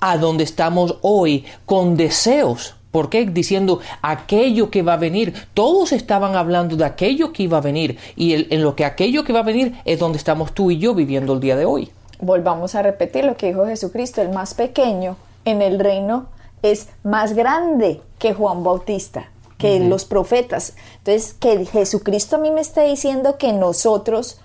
a 0.00 0.16
donde 0.16 0.44
estamos 0.44 0.96
hoy 1.02 1.44
con 1.66 1.96
deseos. 1.96 2.74
¿Por 2.90 3.08
qué? 3.08 3.24
Diciendo 3.26 3.78
aquello 4.02 4.68
que 4.70 4.82
va 4.82 4.94
a 4.94 4.96
venir. 4.96 5.34
Todos 5.54 5.92
estaban 5.92 6.34
hablando 6.34 6.76
de 6.76 6.84
aquello 6.84 7.32
que 7.32 7.44
iba 7.44 7.58
a 7.58 7.60
venir. 7.60 7.98
Y 8.16 8.32
el- 8.34 8.46
en 8.50 8.62
lo 8.62 8.74
que 8.74 8.84
aquello 8.84 9.22
que 9.24 9.32
va 9.32 9.40
a 9.40 9.44
venir 9.44 9.74
es 9.84 9.98
donde 9.98 10.18
estamos 10.18 10.52
tú 10.52 10.70
y 10.72 10.78
yo 10.78 10.94
viviendo 10.94 11.32
el 11.34 11.40
día 11.40 11.54
de 11.56 11.64
hoy. 11.64 11.90
Volvamos 12.20 12.74
a 12.74 12.82
repetir 12.82 13.24
lo 13.24 13.36
que 13.36 13.46
dijo 13.48 13.64
Jesucristo, 13.66 14.20
el 14.20 14.30
más 14.30 14.54
pequeño 14.54 15.16
en 15.44 15.62
el 15.62 15.78
reino 15.78 16.26
es 16.62 16.88
más 17.02 17.34
grande 17.34 18.00
que 18.18 18.34
Juan 18.34 18.62
Bautista, 18.64 19.30
que 19.58 19.80
los 19.80 20.04
profetas. 20.04 20.74
Entonces, 20.98 21.34
que 21.34 21.64
Jesucristo 21.66 22.36
a 22.36 22.38
mí 22.38 22.50
me 22.50 22.60
está 22.60 22.82
diciendo 22.82 23.38
que 23.38 23.52
nosotros 23.52 24.40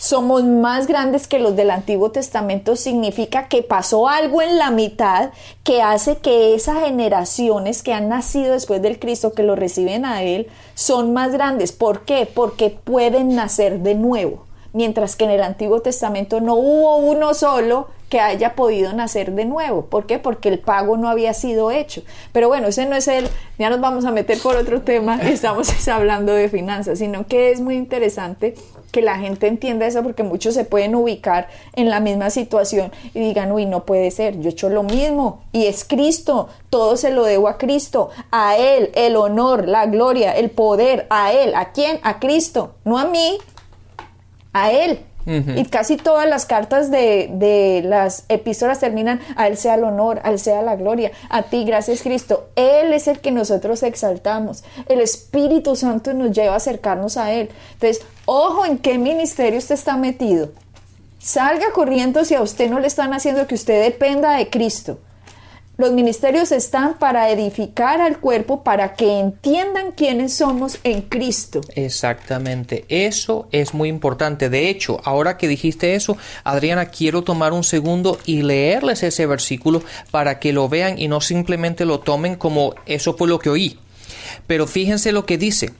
somos 0.00 0.44
más 0.44 0.86
grandes 0.86 1.28
que 1.28 1.38
los 1.38 1.54
del 1.56 1.70
Antiguo 1.70 2.10
Testamento 2.10 2.74
significa 2.74 3.48
que 3.48 3.62
pasó 3.62 4.08
algo 4.08 4.40
en 4.40 4.56
la 4.56 4.70
mitad 4.70 5.30
que 5.62 5.82
hace 5.82 6.16
que 6.16 6.54
esas 6.54 6.82
generaciones 6.82 7.82
que 7.82 7.92
han 7.92 8.08
nacido 8.08 8.54
después 8.54 8.80
del 8.80 8.98
Cristo, 8.98 9.34
que 9.34 9.42
lo 9.42 9.56
reciben 9.56 10.06
a 10.06 10.22
Él, 10.22 10.48
son 10.74 11.12
más 11.12 11.32
grandes. 11.32 11.72
¿Por 11.72 12.06
qué? 12.06 12.26
Porque 12.32 12.70
pueden 12.70 13.34
nacer 13.36 13.80
de 13.80 13.94
nuevo. 13.94 14.46
Mientras 14.72 15.16
que 15.16 15.24
en 15.24 15.32
el 15.32 15.42
Antiguo 15.42 15.80
Testamento 15.82 16.40
no 16.40 16.54
hubo 16.54 16.96
uno 16.96 17.34
solo 17.34 17.88
que 18.10 18.20
haya 18.20 18.54
podido 18.54 18.92
nacer 18.92 19.32
de 19.32 19.46
nuevo. 19.46 19.86
¿Por 19.86 20.04
qué? 20.04 20.18
Porque 20.18 20.50
el 20.50 20.58
pago 20.58 20.96
no 20.96 21.08
había 21.08 21.32
sido 21.32 21.70
hecho. 21.70 22.02
Pero 22.32 22.48
bueno, 22.48 22.66
ese 22.66 22.84
no 22.84 22.96
es 22.96 23.08
el, 23.08 23.28
ya 23.58 23.70
nos 23.70 23.80
vamos 23.80 24.04
a 24.04 24.10
meter 24.10 24.38
por 24.38 24.56
otro 24.56 24.82
tema, 24.82 25.16
estamos 25.22 25.88
hablando 25.88 26.34
de 26.34 26.48
finanzas, 26.48 26.98
sino 26.98 27.26
que 27.26 27.52
es 27.52 27.60
muy 27.60 27.76
interesante 27.76 28.54
que 28.90 29.00
la 29.00 29.18
gente 29.18 29.46
entienda 29.46 29.86
eso 29.86 30.02
porque 30.02 30.24
muchos 30.24 30.54
se 30.54 30.64
pueden 30.64 30.96
ubicar 30.96 31.48
en 31.74 31.88
la 31.88 32.00
misma 32.00 32.30
situación 32.30 32.90
y 33.14 33.20
digan, 33.20 33.52
uy, 33.52 33.64
no 33.64 33.84
puede 33.84 34.10
ser, 34.10 34.40
yo 34.40 34.48
he 34.48 34.52
hecho 34.52 34.68
lo 34.68 34.82
mismo 34.82 35.42
y 35.52 35.66
es 35.66 35.84
Cristo, 35.84 36.48
todo 36.68 36.96
se 36.96 37.12
lo 37.12 37.22
debo 37.22 37.46
a 37.46 37.56
Cristo, 37.56 38.10
a 38.32 38.56
Él, 38.56 38.90
el 38.94 39.14
honor, 39.14 39.68
la 39.68 39.86
gloria, 39.86 40.32
el 40.32 40.50
poder, 40.50 41.06
a 41.10 41.32
Él, 41.32 41.54
¿a 41.54 41.70
quién? 41.70 42.00
A 42.02 42.18
Cristo, 42.18 42.74
no 42.84 42.98
a 42.98 43.04
mí, 43.04 43.38
a 44.52 44.72
Él. 44.72 45.04
Y 45.26 45.64
casi 45.66 45.96
todas 45.96 46.28
las 46.28 46.46
cartas 46.46 46.90
de, 46.90 47.30
de, 47.32 47.82
las 47.84 48.24
epístolas 48.28 48.80
terminan, 48.80 49.20
a 49.36 49.48
Él 49.48 49.56
sea 49.56 49.74
el 49.74 49.84
honor, 49.84 50.20
a 50.24 50.30
Él 50.30 50.38
sea 50.38 50.62
la 50.62 50.76
gloria, 50.76 51.12
a 51.28 51.42
ti, 51.42 51.64
gracias 51.64 52.02
Cristo. 52.02 52.48
Él 52.56 52.92
es 52.92 53.06
el 53.06 53.20
que 53.20 53.30
nosotros 53.30 53.82
exaltamos. 53.82 54.64
El 54.88 55.00
Espíritu 55.00 55.76
Santo 55.76 56.14
nos 56.14 56.32
lleva 56.32 56.54
a 56.54 56.56
acercarnos 56.56 57.16
a 57.16 57.32
Él. 57.32 57.50
Entonces, 57.74 58.02
ojo 58.24 58.64
en 58.64 58.78
qué 58.78 58.98
ministerio 58.98 59.58
usted 59.58 59.74
está 59.74 59.96
metido. 59.96 60.50
Salga 61.18 61.66
corriendo 61.74 62.24
si 62.24 62.34
a 62.34 62.40
usted 62.40 62.70
no 62.70 62.80
le 62.80 62.86
están 62.86 63.12
haciendo 63.12 63.46
que 63.46 63.54
usted 63.54 63.82
dependa 63.82 64.36
de 64.36 64.48
Cristo. 64.48 64.98
Los 65.80 65.92
ministerios 65.92 66.52
están 66.52 66.98
para 66.98 67.30
edificar 67.30 68.02
al 68.02 68.18
cuerpo, 68.18 68.62
para 68.62 68.92
que 68.92 69.18
entiendan 69.18 69.92
quiénes 69.92 70.34
somos 70.34 70.78
en 70.84 71.00
Cristo. 71.00 71.62
Exactamente, 71.74 72.84
eso 72.90 73.48
es 73.50 73.72
muy 73.72 73.88
importante. 73.88 74.50
De 74.50 74.68
hecho, 74.68 75.00
ahora 75.04 75.38
que 75.38 75.48
dijiste 75.48 75.94
eso, 75.94 76.18
Adriana, 76.44 76.90
quiero 76.90 77.24
tomar 77.24 77.54
un 77.54 77.64
segundo 77.64 78.18
y 78.26 78.42
leerles 78.42 79.02
ese 79.02 79.24
versículo 79.24 79.82
para 80.10 80.38
que 80.38 80.52
lo 80.52 80.68
vean 80.68 80.98
y 80.98 81.08
no 81.08 81.22
simplemente 81.22 81.86
lo 81.86 82.00
tomen 82.00 82.36
como 82.36 82.74
eso 82.84 83.16
fue 83.16 83.26
lo 83.26 83.38
que 83.38 83.48
oí. 83.48 83.78
Pero 84.46 84.66
fíjense 84.66 85.12
lo 85.12 85.24
que 85.24 85.38
dice. 85.38 85.70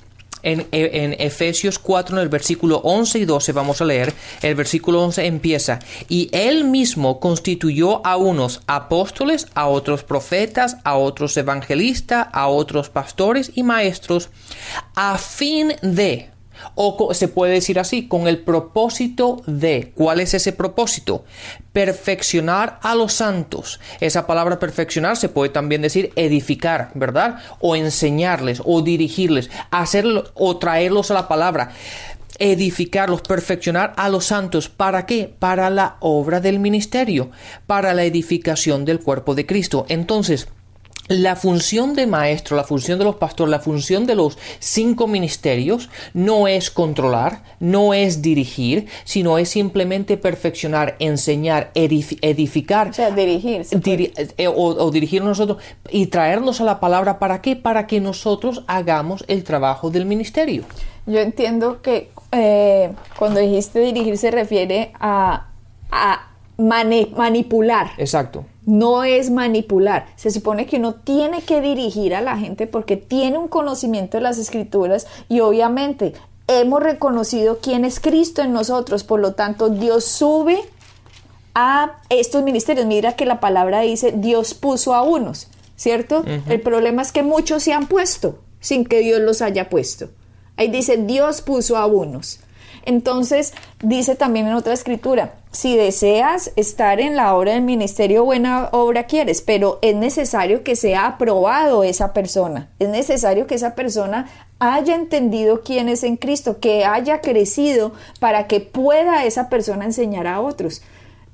En, 0.43 0.67
en, 0.73 1.15
Efesios 1.19 1.79
4, 1.79 2.17
en 2.17 2.23
el 2.23 2.29
versículo 2.29 2.79
11 2.79 3.19
y 3.21 3.25
12, 3.25 3.53
vamos 3.53 3.81
a 3.81 3.85
leer, 3.85 4.13
el 4.43 4.55
versículo 4.55 5.03
11 5.05 5.27
empieza, 5.27 5.79
y 6.09 6.29
él 6.33 6.65
mismo 6.65 7.21
constituyó 7.21 8.05
a 8.07 8.17
unos 8.17 8.63
apóstoles, 8.67 9.47
a 9.55 9.67
otros 9.69 10.03
profetas, 10.05 10.79
a 10.85 10.97
otros 10.97 11.37
evangelistas, 11.37 12.29
a 12.33 12.49
otros 12.49 12.89
pastores 12.89 13.53
y 13.55 13.63
maestros, 13.63 14.31
a 14.95 15.19
fin 15.19 15.75
de, 15.83 16.31
o 16.75 17.12
se 17.14 17.29
puede 17.29 17.55
decir 17.55 17.79
así, 17.79 18.09
con 18.09 18.29
el 18.29 18.38
propósito 18.38 19.43
de, 19.47 19.93
¿cuál 19.95 20.21
es 20.21 20.35
ese 20.35 20.52
propósito? 20.52 21.25
Perfeccionar 21.73 22.79
a 22.83 22.95
los 22.95 23.12
santos. 23.12 23.81
Esa 24.00 24.26
palabra 24.26 24.59
perfeccionar 24.59 25.17
se 25.17 25.29
puede 25.29 25.50
también 25.50 25.83
decir 25.83 26.12
edificar, 26.17 26.90
¿verdad? 26.95 27.38
O 27.61 27.76
enseñarles, 27.76 28.62
o 28.64 28.83
dirigirles, 28.83 29.50
hacerlo, 29.71 30.25
o 30.35 30.59
traerlos 30.59 31.11
a 31.11 31.14
la 31.14 31.29
palabra 31.29 31.73
edificarlos, 32.40 33.21
perfeccionar 33.21 33.93
a 33.97 34.09
los 34.09 34.25
santos. 34.25 34.71
¿Para 34.71 35.05
qué? 35.05 35.33
Para 35.38 35.69
la 35.69 35.97
obra 36.00 36.40
del 36.40 36.59
ministerio, 36.59 37.31
para 37.67 37.93
la 37.93 38.05
edificación 38.05 38.87
del 38.87 39.00
cuerpo 39.00 39.35
de 39.35 39.45
Cristo. 39.45 39.85
Entonces, 39.88 40.49
la 41.11 41.35
función 41.35 41.95
de 41.95 42.07
maestro, 42.07 42.57
la 42.57 42.62
función 42.62 42.97
de 43.00 43.05
los 43.05 43.17
pastores, 43.17 43.50
la 43.50 43.59
función 43.59 44.07
de 44.07 44.14
los 44.14 44.38
cinco 44.61 45.09
ministerios 45.09 45.90
no 46.14 46.47
es 46.47 46.71
controlar, 46.71 47.43
no 47.59 47.95
es 47.95 48.23
dirigir, 48.23 48.87
sino 49.02 49.37
es 49.37 49.49
simplemente 49.49 50.17
perfeccionar, 50.17 50.95
enseñar, 51.00 51.73
edificar. 51.75 52.90
O 52.90 52.93
sea, 52.93 53.11
dirigir. 53.11 53.67
Diri 53.83 54.12
eh, 54.38 54.47
o, 54.47 54.52
o 54.52 54.90
dirigirnos 54.93 55.40
nosotros 55.40 55.59
y 55.90 56.07
traernos 56.07 56.61
a 56.61 56.64
la 56.64 56.79
palabra. 56.79 57.19
¿Para 57.19 57.43
qué? 57.43 57.57
Para 57.57 57.88
que 57.88 58.00
nosotros 58.00 58.62
hagamos 58.69 59.25
el 59.26 59.43
trabajo 59.43 59.90
del 59.90 60.07
ministerio. 60.07 60.62
Yo 61.07 61.19
entiendo 61.19 61.83
que 61.83 62.12
eh, 62.31 62.93
cuando 63.19 63.40
dijiste 63.40 63.81
dirigir 63.81 64.17
se 64.17 64.31
refiere 64.31 64.93
a, 65.00 65.49
a 65.90 66.31
mani 66.57 67.12
manipular. 67.17 67.90
Exacto 67.99 68.45
no 68.71 69.03
es 69.03 69.31
manipular. 69.31 70.07
Se 70.17 70.31
supone 70.31 70.67
que 70.67 70.77
uno 70.77 70.95
tiene 70.95 71.43
que 71.43 71.61
dirigir 71.61 72.15
a 72.15 72.21
la 72.21 72.39
gente 72.39 72.67
porque 72.67 72.97
tiene 72.97 73.37
un 73.37 73.49
conocimiento 73.49 74.17
de 74.17 74.23
las 74.23 74.39
escrituras 74.39 75.07
y 75.29 75.41
obviamente 75.41 76.15
hemos 76.47 76.81
reconocido 76.81 77.59
quién 77.61 77.85
es 77.85 77.99
Cristo 77.99 78.43
en 78.43 78.53
nosotros. 78.53 79.03
Por 79.03 79.21
lo 79.21 79.35
tanto, 79.35 79.71
Dios 79.71 80.05
sube 80.05 80.61
a 81.55 81.99
estos 82.09 82.45
ministerios. 82.45 82.87
Mira 82.87 83.17
que 83.17 83.27
la 83.27 83.41
palabra 83.41 83.81
dice 83.81 84.12
Dios 84.12 84.55
puso 84.55 84.95
a 84.95 85.03
unos, 85.03 85.49
¿cierto? 85.75 86.21
Uh 86.21 86.25
-huh. 86.25 86.43
El 86.49 86.61
problema 86.61 87.03
es 87.03 87.11
que 87.11 87.25
muchos 87.25 87.65
se 87.65 87.73
han 87.73 87.89
puesto 87.89 88.39
sin 88.61 88.85
que 88.85 89.00
Dios 89.00 89.21
los 89.21 89.43
haya 89.43 89.69
puesto. 89.69 90.11
Ahí 90.57 90.69
dice 90.69 90.97
Dios 90.97 91.43
puso 91.43 91.77
a 91.77 91.87
unos. 91.87 92.39
Entonces, 92.85 93.53
dice 93.83 94.15
también 94.15 94.47
en 94.47 94.55
otra 94.55 94.73
escritura, 94.73 95.40
si 95.52 95.76
deseas 95.76 96.52
estar 96.54 97.00
en 97.00 97.16
la 97.16 97.35
obra 97.35 97.52
del 97.52 97.62
ministerio, 97.62 98.25
buena 98.25 98.69
obra 98.71 99.04
quieres, 99.04 99.42
pero 99.42 99.80
es 99.83 99.97
necesario 99.97 100.62
que 100.62 100.76
sea 100.76 101.07
aprobado 101.07 101.83
esa 101.83 102.12
persona, 102.12 102.71
es 102.78 102.88
necesario 102.88 103.47
que 103.49 103.57
esa 103.57 103.75
persona 103.75 104.28
haya 104.61 104.95
entendido 104.95 105.62
quién 105.62 105.88
es 105.88 106.04
en 106.04 106.16
Cristo, 106.16 106.61
que 106.61 106.85
haya 106.85 107.21
crecido 107.21 107.92
para 108.21 108.47
que 108.47 108.61
pueda 108.61 109.25
esa 109.25 109.49
persona 109.49 109.87
enseñar 109.87 110.28
a 110.28 110.40
otros, 110.40 110.83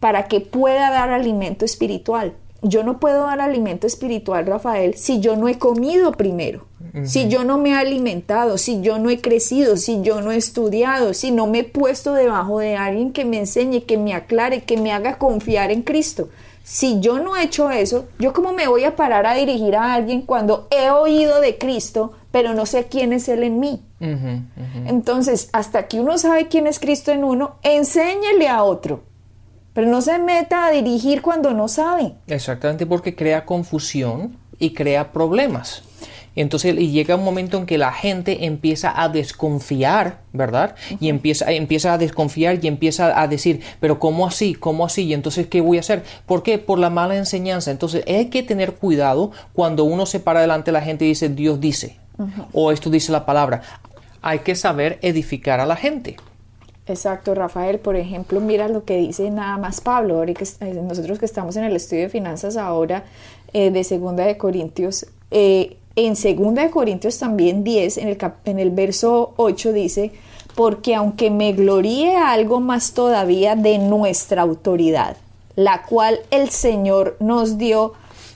para 0.00 0.28
que 0.28 0.40
pueda 0.40 0.90
dar 0.90 1.10
alimento 1.10 1.64
espiritual. 1.64 2.34
Yo 2.62 2.82
no 2.84 2.98
puedo 2.98 3.22
dar 3.24 3.40
alimento 3.40 3.86
espiritual, 3.86 4.46
Rafael, 4.46 4.94
si 4.94 5.20
yo 5.20 5.36
no 5.36 5.48
he 5.48 5.58
comido 5.58 6.12
primero, 6.12 6.66
uh 6.96 7.00
-huh. 7.00 7.06
si 7.06 7.28
yo 7.28 7.44
no 7.44 7.58
me 7.58 7.70
he 7.70 7.74
alimentado, 7.74 8.58
si 8.58 8.80
yo 8.80 8.98
no 8.98 9.10
he 9.10 9.20
crecido, 9.20 9.76
si 9.76 10.02
yo 10.02 10.20
no 10.20 10.32
he 10.32 10.36
estudiado, 10.36 11.14
si 11.14 11.30
no 11.30 11.46
me 11.46 11.60
he 11.60 11.64
puesto 11.64 12.14
debajo 12.14 12.58
de 12.58 12.76
alguien 12.76 13.12
que 13.12 13.24
me 13.24 13.38
enseñe, 13.38 13.84
que 13.84 13.98
me 13.98 14.14
aclare, 14.14 14.64
que 14.64 14.76
me 14.76 14.92
haga 14.92 15.18
confiar 15.18 15.70
en 15.70 15.82
Cristo. 15.82 16.28
Si 16.64 16.98
yo 16.98 17.20
no 17.20 17.36
he 17.36 17.44
hecho 17.44 17.70
eso, 17.70 18.06
¿yo 18.18 18.32
cómo 18.32 18.52
me 18.52 18.66
voy 18.66 18.82
a 18.82 18.96
parar 18.96 19.24
a 19.26 19.34
dirigir 19.34 19.76
a 19.76 19.94
alguien 19.94 20.22
cuando 20.22 20.66
he 20.70 20.90
oído 20.90 21.40
de 21.40 21.58
Cristo, 21.58 22.14
pero 22.32 22.54
no 22.54 22.66
sé 22.66 22.86
quién 22.86 23.12
es 23.12 23.28
Él 23.28 23.44
en 23.44 23.60
mí? 23.60 23.82
Uh 24.00 24.04
-huh, 24.04 24.36
uh 24.36 24.60
-huh. 24.60 24.88
Entonces, 24.88 25.48
hasta 25.52 25.86
que 25.86 26.00
uno 26.00 26.18
sabe 26.18 26.48
quién 26.48 26.66
es 26.66 26.80
Cristo 26.80 27.12
en 27.12 27.22
uno, 27.22 27.56
enséñele 27.62 28.48
a 28.48 28.64
otro 28.64 29.02
pero 29.76 29.88
no 29.88 30.00
se 30.00 30.18
meta 30.18 30.64
a 30.64 30.70
dirigir 30.70 31.20
cuando 31.20 31.52
no 31.52 31.68
sabe. 31.68 32.14
Exactamente 32.28 32.86
porque 32.86 33.14
crea 33.14 33.44
confusión 33.44 34.38
y 34.58 34.72
crea 34.72 35.12
problemas. 35.12 35.82
Entonces 36.36 36.78
y 36.78 36.90
llega 36.90 37.16
un 37.16 37.24
momento 37.24 37.58
en 37.58 37.66
que 37.66 37.78
la 37.78 37.92
gente 37.92 38.44
empieza 38.46 39.02
a 39.02 39.08
desconfiar, 39.08 40.20
¿verdad? 40.32 40.76
Y 41.00 41.08
empieza, 41.08 41.50
empieza 41.50 41.94
a 41.94 41.98
desconfiar 41.98 42.62
y 42.62 42.68
empieza 42.68 43.20
a 43.20 43.26
decir, 43.26 43.62
pero 43.80 43.98
¿cómo 43.98 44.26
así? 44.26 44.54
¿Cómo 44.54 44.84
así? 44.84 45.04
Y 45.04 45.14
entonces, 45.14 45.46
¿qué 45.48 45.60
voy 45.60 45.78
a 45.78 45.80
hacer? 45.80 46.04
¿Por 46.26 46.42
qué? 46.42 46.58
Por 46.58 46.78
la 46.78 46.90
mala 46.90 47.16
enseñanza. 47.16 47.70
Entonces 47.70 48.04
hay 48.06 48.26
que 48.26 48.42
tener 48.42 48.74
cuidado 48.74 49.32
cuando 49.52 49.84
uno 49.84 50.06
se 50.06 50.20
para 50.20 50.40
delante 50.40 50.66
de 50.66 50.72
la 50.72 50.82
gente 50.82 51.04
y 51.04 51.08
dice, 51.08 51.28
Dios 51.28 51.60
dice, 51.60 51.98
o 52.52 52.70
esto 52.70 52.90
dice 52.90 53.10
la 53.12 53.26
palabra. 53.26 53.62
Hay 54.22 54.40
que 54.40 54.54
saber 54.54 54.98
edificar 55.02 55.60
a 55.60 55.66
la 55.66 55.76
gente. 55.76 56.16
Exacto, 56.86 57.34
Rafael. 57.34 57.78
Por 57.78 57.96
ejemplo, 57.96 58.40
mira 58.40 58.68
lo 58.68 58.84
que 58.84 58.96
dice 58.96 59.30
nada 59.30 59.58
más 59.58 59.80
Pablo, 59.80 60.16
ahora 60.16 60.34
que 60.34 60.44
eh, 60.44 60.74
nosotros 60.82 61.18
que 61.18 61.24
estamos 61.24 61.56
en 61.56 61.64
el 61.64 61.74
estudio 61.74 62.02
de 62.02 62.08
finanzas 62.08 62.56
ahora 62.56 63.04
eh, 63.52 63.70
de 63.70 63.82
Segunda 63.82 64.24
de 64.24 64.36
Corintios, 64.36 65.06
eh, 65.30 65.78
en 65.96 66.14
Segunda 66.14 66.62
de 66.62 66.70
Corintios 66.70 67.18
también 67.18 67.64
10, 67.64 67.98
en 67.98 68.08
el, 68.08 68.18
en 68.44 68.58
el 68.58 68.70
verso 68.70 69.32
8 69.36 69.72
dice, 69.72 70.12
porque 70.54 70.94
aunque 70.94 71.30
me 71.30 71.52
gloríe 71.52 72.16
algo 72.16 72.60
más 72.60 72.92
todavía 72.92 73.56
de 73.56 73.78
nuestra 73.78 74.42
autoridad, 74.42 75.16
la 75.54 75.82
cual 75.82 76.20
el 76.30 76.50
Señor 76.50 77.16
nos 77.18 77.58
dio 77.58 77.94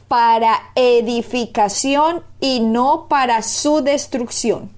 para 0.09 0.59
edificación 0.75 2.23
y 2.41 2.61
no 2.61 3.07
para 3.09 3.43
su 3.43 3.83
destrucción. 3.83 4.71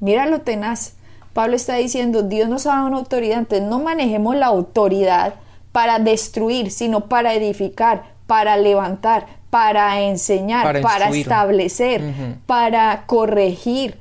Mira 0.00 0.26
lo 0.26 0.40
tenaz. 0.40 0.94
Pablo 1.34 1.56
está 1.56 1.74
diciendo, 1.74 2.22
Dios 2.22 2.48
nos 2.48 2.66
ha 2.66 2.70
dado 2.70 2.86
una 2.86 2.96
autoridad, 2.96 3.38
entonces 3.38 3.68
no 3.68 3.80
manejemos 3.80 4.34
la 4.34 4.46
autoridad 4.46 5.34
para 5.72 5.98
destruir, 5.98 6.70
sino 6.70 7.02
para 7.08 7.34
edificar, 7.34 8.14
para 8.26 8.56
levantar, 8.56 9.26
para 9.50 10.00
enseñar, 10.02 10.80
para, 10.80 11.10
establecer, 11.10 12.02
para 12.46 13.04
corregir 13.06 13.98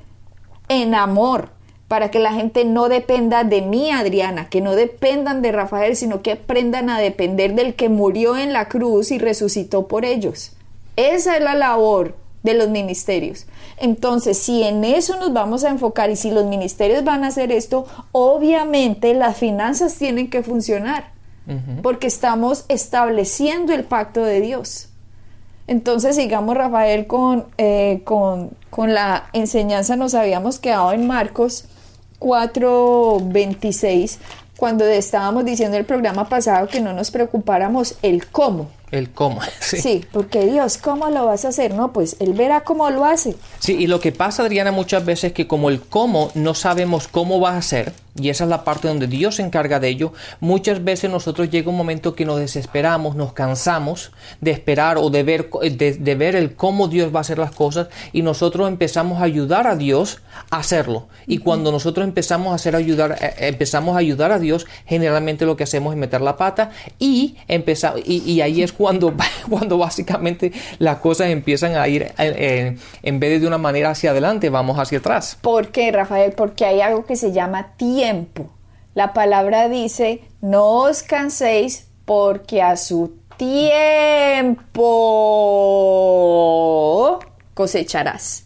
en 0.69 0.93
amor, 0.93 1.49
para 1.87 2.11
que 2.11 2.19
la 2.19 2.33
gente 2.33 2.65
no 2.65 2.87
dependa 2.87 3.43
de 3.43 3.63
mí, 3.63 3.89
Adriana, 3.89 4.47
que 4.47 4.61
no 4.61 4.75
dependan 4.75 5.41
de 5.41 5.51
Rafael, 5.51 5.95
sino 5.95 6.21
que 6.21 6.33
aprendan 6.33 6.91
a 6.91 6.99
depender 6.99 7.55
del 7.55 7.73
que 7.73 7.89
murió 7.89 8.37
en 8.37 8.53
la 8.53 8.69
cruz 8.69 9.11
y 9.11 9.17
resucitó 9.17 9.87
por 9.87 10.05
ellos. 10.05 10.53
Esa 10.95 11.35
es 11.35 11.43
la 11.43 11.55
labor 11.55 12.15
de 12.43 12.53
los 12.53 12.69
ministerios. 12.69 13.47
Entonces, 13.77 14.37
si 14.37 14.63
en 14.63 14.83
eso 14.83 15.17
nos 15.17 15.33
vamos 15.33 15.63
a 15.63 15.69
enfocar 15.69 16.11
y 16.11 16.15
si 16.15 16.29
los 16.29 16.45
ministerios 16.45 17.03
van 17.03 17.23
a 17.23 17.27
hacer 17.27 17.51
esto, 17.51 17.87
obviamente 18.11 19.13
las 19.13 19.37
finanzas 19.37 19.95
tienen 19.95 20.29
que 20.29 20.43
funcionar, 20.43 21.11
porque 21.81 22.05
estamos 22.05 22.65
estableciendo 22.67 23.73
el 23.73 23.83
pacto 23.83 24.23
de 24.23 24.41
Dios. 24.41 24.88
Entonces, 25.69 26.15
sigamos, 26.15 26.57
Rafael, 26.57 27.05
con, 27.05 27.45
eh, 27.59 28.01
con, 28.03 28.49
con 28.71 28.95
la 28.95 29.29
enseñanza. 29.33 29.95
Nos 29.95 30.15
habíamos 30.15 30.57
quedado 30.57 30.93
en 30.93 31.05
Marcos 31.05 31.65
4:26, 32.17 34.17
cuando 34.57 34.83
estábamos 34.85 35.45
diciendo 35.45 35.77
el 35.77 35.85
programa 35.85 36.27
pasado 36.27 36.67
que 36.67 36.81
no 36.81 36.91
nos 36.93 37.11
preocupáramos 37.11 37.99
el 38.01 38.25
cómo. 38.25 38.71
El 38.91 39.09
cómo. 39.11 39.41
Sí. 39.59 39.81
sí. 39.81 40.05
porque 40.11 40.45
Dios, 40.45 40.77
¿cómo 40.77 41.09
lo 41.09 41.25
vas 41.25 41.45
a 41.45 41.49
hacer? 41.49 41.73
No, 41.73 41.93
pues 41.93 42.15
Él 42.19 42.33
verá 42.33 42.61
cómo 42.61 42.89
lo 42.89 43.05
hace. 43.05 43.35
Sí, 43.59 43.75
y 43.77 43.87
lo 43.87 43.99
que 43.99 44.11
pasa, 44.11 44.43
Adriana, 44.43 44.71
muchas 44.71 45.05
veces 45.05 45.25
es 45.25 45.33
que 45.33 45.47
como 45.47 45.69
el 45.69 45.81
cómo 45.81 46.31
no 46.33 46.53
sabemos 46.55 47.07
cómo 47.07 47.39
va 47.39 47.55
a 47.55 47.61
ser, 47.61 47.93
y 48.19 48.29
esa 48.29 48.43
es 48.43 48.49
la 48.49 48.63
parte 48.63 48.87
donde 48.87 49.07
Dios 49.07 49.35
se 49.35 49.43
encarga 49.43 49.79
de 49.79 49.89
ello, 49.89 50.13
muchas 50.39 50.83
veces 50.83 51.09
nosotros 51.09 51.49
llega 51.49 51.69
un 51.69 51.77
momento 51.77 52.15
que 52.15 52.25
nos 52.25 52.39
desesperamos, 52.39 53.15
nos 53.15 53.33
cansamos 53.33 54.11
de 54.41 54.51
esperar 54.51 54.97
o 54.97 55.09
de 55.09 55.23
ver, 55.23 55.49
de, 55.49 56.15
ver 56.15 56.35
el 56.35 56.55
cómo 56.55 56.87
Dios 56.87 57.13
va 57.13 57.19
a 57.19 57.21
hacer 57.21 57.37
las 57.37 57.51
cosas 57.51 57.87
y 58.11 58.21
nosotros 58.21 58.67
empezamos 58.67 59.21
a 59.21 59.25
ayudar 59.25 59.67
a 59.67 59.75
Dios 59.75 60.21
a 60.49 60.57
hacerlo. 60.57 61.07
Y 61.27 61.39
cuando 61.39 61.71
nosotros 61.71 62.05
empezamos 62.05 62.51
a 62.51 62.55
hacer 62.55 62.75
ayudar, 62.75 63.17
eh, 63.21 63.47
empezamos 63.47 63.95
a 63.95 63.99
ayudar 63.99 64.31
a 64.31 64.39
Dios, 64.39 64.65
generalmente 64.85 65.45
lo 65.45 65.55
que 65.55 65.63
hacemos 65.63 65.93
es 65.93 65.99
meter 65.99 66.21
la 66.21 66.37
pata 66.37 66.71
y 66.97 67.35
empezar, 67.47 67.95
y, 68.03 68.41
ahí 68.41 68.61
es 68.61 68.71
cuando, 68.79 69.13
cuando 69.49 69.77
básicamente 69.77 70.51
las 70.79 70.97
cosas 70.97 71.27
empiezan 71.27 71.75
a 71.75 71.87
ir 71.87 72.11
eh, 72.17 72.77
en 73.03 73.19
vez 73.19 73.39
de 73.39 73.45
una 73.45 73.59
manera 73.59 73.91
hacia 73.91 74.09
adelante, 74.09 74.49
vamos 74.49 74.79
hacia 74.79 74.97
atrás. 74.97 75.37
¿Por 75.39 75.67
qué, 75.67 75.91
Rafael? 75.91 76.31
Porque 76.31 76.65
hay 76.65 76.81
algo 76.81 77.05
que 77.05 77.15
se 77.15 77.31
llama 77.31 77.73
tiempo 77.77 78.49
la 78.99 79.13
palabra 79.13 79.69
dice, 79.69 80.21
no 80.41 80.79
os 80.81 81.03
canséis 81.03 81.87
porque 82.05 82.61
a 82.61 82.75
su 82.75 83.17
tiempo 83.37 84.67
cosecharás. 87.53 88.43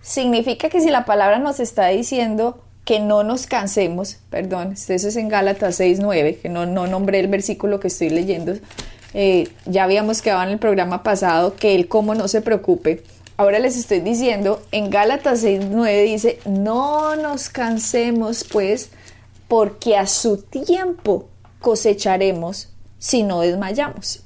Significa 0.00 0.70
que 0.70 0.80
si 0.80 0.88
la 0.90 1.04
palabra 1.04 1.38
nos 1.38 1.60
está 1.60 1.88
diciendo 1.88 2.62
que 2.86 3.00
no 3.00 3.24
nos 3.24 3.46
cansemos, 3.46 4.20
perdón, 4.30 4.72
eso 4.72 4.94
es 4.94 5.16
en 5.16 5.28
Gálatas 5.28 5.78
6.9, 5.78 6.40
que 6.40 6.48
no, 6.48 6.64
no 6.64 6.86
nombré 6.86 7.20
el 7.20 7.28
versículo 7.28 7.78
que 7.78 7.88
estoy 7.88 8.08
leyendo, 8.08 8.54
eh, 9.14 9.48
ya 9.66 9.84
habíamos 9.84 10.22
quedado 10.22 10.42
en 10.42 10.50
el 10.50 10.58
programa 10.58 11.02
pasado 11.02 11.56
que 11.56 11.74
el 11.74 11.88
cómo 11.88 12.14
no 12.14 12.28
se 12.28 12.40
preocupe, 12.40 13.02
Ahora 13.38 13.60
les 13.60 13.76
estoy 13.76 14.00
diciendo, 14.00 14.60
en 14.72 14.90
Gálatas 14.90 15.44
6.9 15.44 16.04
dice, 16.04 16.40
no 16.44 17.14
nos 17.14 17.48
cansemos 17.48 18.42
pues, 18.42 18.90
porque 19.46 19.96
a 19.96 20.08
su 20.08 20.38
tiempo 20.38 21.28
cosecharemos 21.60 22.68
si 22.98 23.22
no 23.22 23.42
desmayamos. 23.42 24.24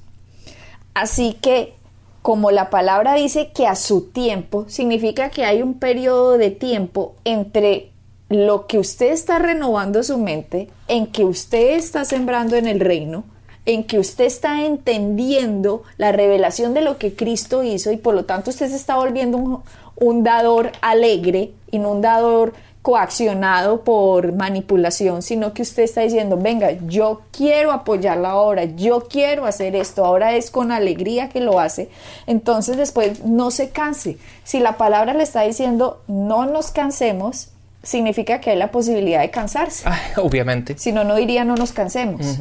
Así 0.95 1.35
que, 1.35 1.75
como 2.23 2.51
la 2.51 2.71
palabra 2.71 3.13
dice 3.13 3.51
que 3.53 3.67
a 3.67 3.75
su 3.75 4.01
tiempo, 4.01 4.65
significa 4.71 5.29
que 5.29 5.45
hay 5.45 5.61
un 5.61 5.79
periodo 5.79 6.39
de 6.39 6.51
tiempo 6.51 7.15
entre 7.25 7.91
lo 8.31 8.67
que 8.67 8.79
usted 8.79 9.13
está 9.13 9.39
renovando 9.39 10.03
su 10.03 10.17
mente, 10.17 10.71
en 10.89 11.07
que 11.07 11.27
usted 11.27 11.77
está 11.77 12.07
sembrando 12.07 12.57
en 12.57 12.67
el 12.67 12.81
reino, 12.81 13.25
en 13.65 13.85
que 13.85 13.99
usted 13.99 14.25
está 14.25 14.65
entendiendo 14.65 15.83
la 15.97 16.13
revelación 16.13 16.75
de 16.75 16.83
lo 16.83 16.99
que 16.99 17.15
Cristo 17.15 17.63
hizo 17.63 17.93
y 17.93 17.97
por 17.97 18.15
lo 18.15 18.25
tanto 18.25 18.51
usted 18.51 18.69
se 18.69 18.77
está 18.77 18.97
volviendo 18.97 19.63
un, 19.97 20.25
dador 20.25 20.73
alegre 20.81 21.53
y 21.71 21.79
no 21.79 21.93
un 21.93 22.01
dador 22.01 22.55
coaccionado 22.83 23.83
por 23.83 24.33
manipulación, 24.33 25.23
sino 25.23 25.55
que 25.55 25.63
usted 25.63 25.85
está 25.85 26.01
diciendo, 26.01 26.37
venga, 26.37 26.73
yo 26.89 27.23
quiero 27.31 27.71
apoyarla 27.71 28.31
ahora, 28.31 28.65
yo 28.65 29.07
quiero 29.09 29.47
hacer 29.47 29.77
esto, 29.77 30.05
ahora 30.05 30.35
es 30.35 30.51
con 30.51 30.73
alegría 30.73 31.29
que 31.29 31.41
lo 31.41 31.61
hace. 31.61 31.89
Entonces 32.27 32.77
después 32.77 33.25
no 33.25 33.53
se 33.53 33.71
canse. 33.71 34.19
Si 34.43 34.59
la 34.59 34.77
palabra 34.77 35.15
le 35.15 35.23
está 35.23 35.43
diciendo, 35.43 36.03
no 36.09 36.47
nos 36.47 36.73
cansemos, 36.73 37.51
significa 37.85 38.41
que 38.41 38.51
hay 38.51 38.57
la 38.57 38.73
posibilidad 38.73 39.21
de 39.21 39.31
cansarse. 39.31 39.89
obviamente. 40.17 40.77
Si 40.77 40.91
no, 40.91 41.05
no 41.05 41.15
diría 41.17 41.45
no 41.45 41.55
nos 41.55 41.73
cansemos. 41.73 42.39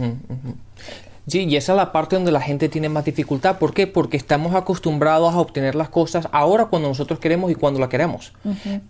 Sí, 1.28 1.46
y 1.48 1.56
esa 1.56 1.74
es 1.74 1.78
la 1.78 1.92
parte 1.92 2.16
donde 2.16 2.32
la 2.32 2.42
gente 2.42 2.68
tiene 2.68 2.90
más 2.90 3.06
dificultad. 3.06 3.58
¿Por 3.58 3.74
qué? 3.74 3.88
Porque 3.88 4.18
estamos 4.18 4.56
acostumbrados 4.56 5.34
a 5.34 5.40
obtener 5.40 5.76
las 5.76 5.90
cosas 5.90 6.28
ahora 6.32 6.66
cuando 6.66 6.88
nosotros 6.88 7.20
queremos 7.20 7.52
y 7.52 7.56
cuando 7.56 7.80
la 7.80 7.90
queremos. 7.90 8.34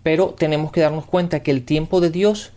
Pero 0.02 0.28
tenemos 0.30 0.72
que 0.72 0.80
darnos 0.80 1.04
cuenta 1.04 1.40
que 1.40 1.50
el 1.50 1.64
tiempo 1.64 2.00
de 2.00 2.10
Dios, 2.10 2.52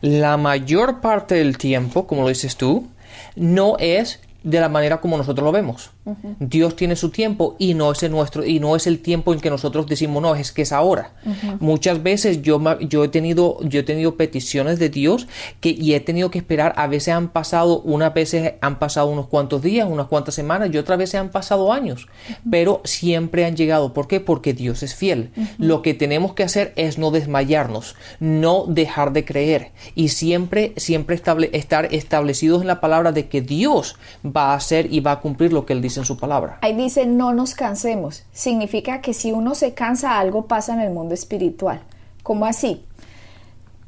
la 0.00 0.36
mayor 0.36 1.00
parte 1.00 1.36
del 1.36 1.58
tiempo, 1.58 2.06
como 2.06 2.22
lo 2.22 2.28
dices 2.28 2.56
tú, 2.56 2.88
no 3.36 3.76
es 3.78 4.20
de 4.42 4.60
la 4.60 4.68
manera 4.68 5.00
como 5.00 5.16
nosotros 5.16 5.44
lo 5.44 5.52
vemos. 5.52 5.90
Dios 6.38 6.76
tiene 6.76 6.96
su 6.96 7.10
tiempo 7.10 7.56
y 7.58 7.74
no 7.74 7.92
es 7.92 8.02
el 8.02 8.10
nuestro 8.10 8.44
y 8.44 8.58
no 8.58 8.74
es 8.74 8.86
el 8.86 9.00
tiempo 9.00 9.32
en 9.32 9.40
que 9.40 9.50
nosotros 9.50 9.86
decimos 9.86 10.22
no 10.22 10.34
es 10.34 10.52
que 10.52 10.62
es 10.62 10.72
ahora. 10.72 11.12
Muchas 11.60 12.02
veces 12.02 12.42
yo 12.42 12.60
yo 12.80 13.04
he 13.04 13.08
tenido 13.08 13.58
yo 13.62 13.80
he 13.80 13.82
tenido 13.82 14.16
peticiones 14.16 14.78
de 14.78 14.88
Dios 14.88 15.28
que 15.60 15.70
y 15.70 15.94
he 15.94 16.00
tenido 16.00 16.30
que 16.30 16.38
esperar. 16.38 16.72
A 16.76 16.86
veces 16.86 17.14
han 17.14 17.28
pasado 17.28 17.80
unas 17.82 18.14
veces 18.14 18.54
han 18.60 18.78
pasado 18.78 19.08
unos 19.08 19.26
cuantos 19.26 19.62
días, 19.62 19.88
unas 19.88 20.06
cuantas 20.06 20.34
semanas 20.34 20.70
y 20.72 20.78
otras 20.78 20.98
veces 20.98 21.16
han 21.16 21.30
pasado 21.30 21.72
años, 21.72 22.08
pero 22.50 22.80
siempre 22.84 23.44
han 23.44 23.56
llegado. 23.56 23.92
¿Por 23.92 24.08
qué? 24.08 24.20
Porque 24.20 24.54
Dios 24.54 24.82
es 24.82 24.94
fiel. 24.94 25.30
Lo 25.58 25.82
que 25.82 25.94
tenemos 25.94 26.34
que 26.34 26.42
hacer 26.42 26.72
es 26.76 26.98
no 26.98 27.10
desmayarnos, 27.10 27.94
no 28.18 28.64
dejar 28.66 29.12
de 29.12 29.24
creer 29.24 29.70
y 29.94 30.08
siempre 30.08 30.72
siempre 30.76 31.20
estar 31.52 31.88
establecidos 31.94 32.62
en 32.62 32.66
la 32.66 32.80
palabra 32.80 33.12
de 33.12 33.28
que 33.28 33.40
Dios 33.40 33.96
va 34.34 34.52
a 34.52 34.54
hacer 34.54 34.92
y 34.92 35.00
va 35.00 35.12
a 35.12 35.20
cumplir 35.20 35.52
lo 35.52 35.66
que 35.66 35.72
él 35.72 35.82
dice 35.82 36.00
en 36.00 36.06
su 36.06 36.16
palabra. 36.16 36.58
Ahí 36.62 36.74
dice 36.74 37.06
no 37.06 37.32
nos 37.32 37.54
cansemos. 37.54 38.24
Significa 38.32 39.00
que 39.00 39.14
si 39.14 39.32
uno 39.32 39.54
se 39.54 39.74
cansa, 39.74 40.18
algo 40.18 40.46
pasa 40.46 40.74
en 40.74 40.80
el 40.80 40.92
mundo 40.92 41.14
espiritual. 41.14 41.80
¿Cómo 42.22 42.46
así? 42.46 42.84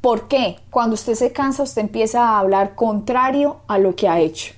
¿Por 0.00 0.28
qué? 0.28 0.56
Cuando 0.70 0.94
usted 0.94 1.14
se 1.14 1.32
cansa, 1.32 1.62
usted 1.62 1.82
empieza 1.82 2.22
a 2.22 2.38
hablar 2.38 2.74
contrario 2.74 3.58
a 3.68 3.78
lo 3.78 3.94
que 3.94 4.08
ha 4.08 4.20
hecho. 4.20 4.52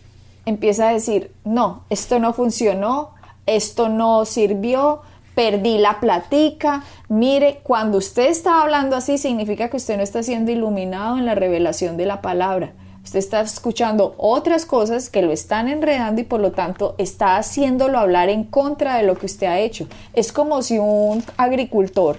Empieza 0.47 0.89
a 0.89 0.93
decir, 0.93 1.33
no, 1.45 1.83
esto 1.91 2.19
no 2.19 2.33
funcionó, 2.33 3.11
esto 3.47 3.89
no 3.89 4.25
sirvió, 4.25 5.03
perdí 5.35 5.79
la 5.79 6.01
platica. 6.01 6.83
Mire, 7.09 7.61
cuando 7.63 7.99
usted 7.99 8.29
está 8.29 8.63
hablando 8.63 8.97
así, 8.97 9.19
significa 9.19 9.69
que 9.69 9.77
usted 9.77 9.97
no 9.97 10.03
está 10.03 10.23
siendo 10.23 10.51
iluminado 10.51 11.19
en 11.19 11.27
la 11.27 11.35
revelación 11.35 11.97
de 11.97 12.07
la 12.07 12.23
palabra 12.23 12.73
Usted 13.05 13.19
está 13.19 13.43
escuchando 13.43 14.15
otras 14.17 14.65
cosas 14.65 15.11
que 15.11 15.21
lo 15.21 15.31
están 15.31 15.69
enredando 15.69 16.23
y 16.23 16.25
por 16.25 16.41
lo 16.41 16.53
tanto 16.53 16.95
está 16.97 17.37
haciéndolo 17.37 17.99
hablar 17.99 18.31
en 18.31 18.45
contra 18.45 18.97
de 18.97 19.03
lo 19.03 19.17
que 19.17 19.27
usted 19.27 19.47
ha 19.47 19.59
hecho. 19.59 19.87
Es 20.15 20.33
como 20.33 20.63
si 20.63 20.79
un 20.79 21.23
agricultor 21.37 22.19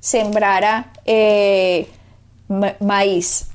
sembrara 0.00 0.92
eh, 1.06 1.88
maíz. 2.78 3.48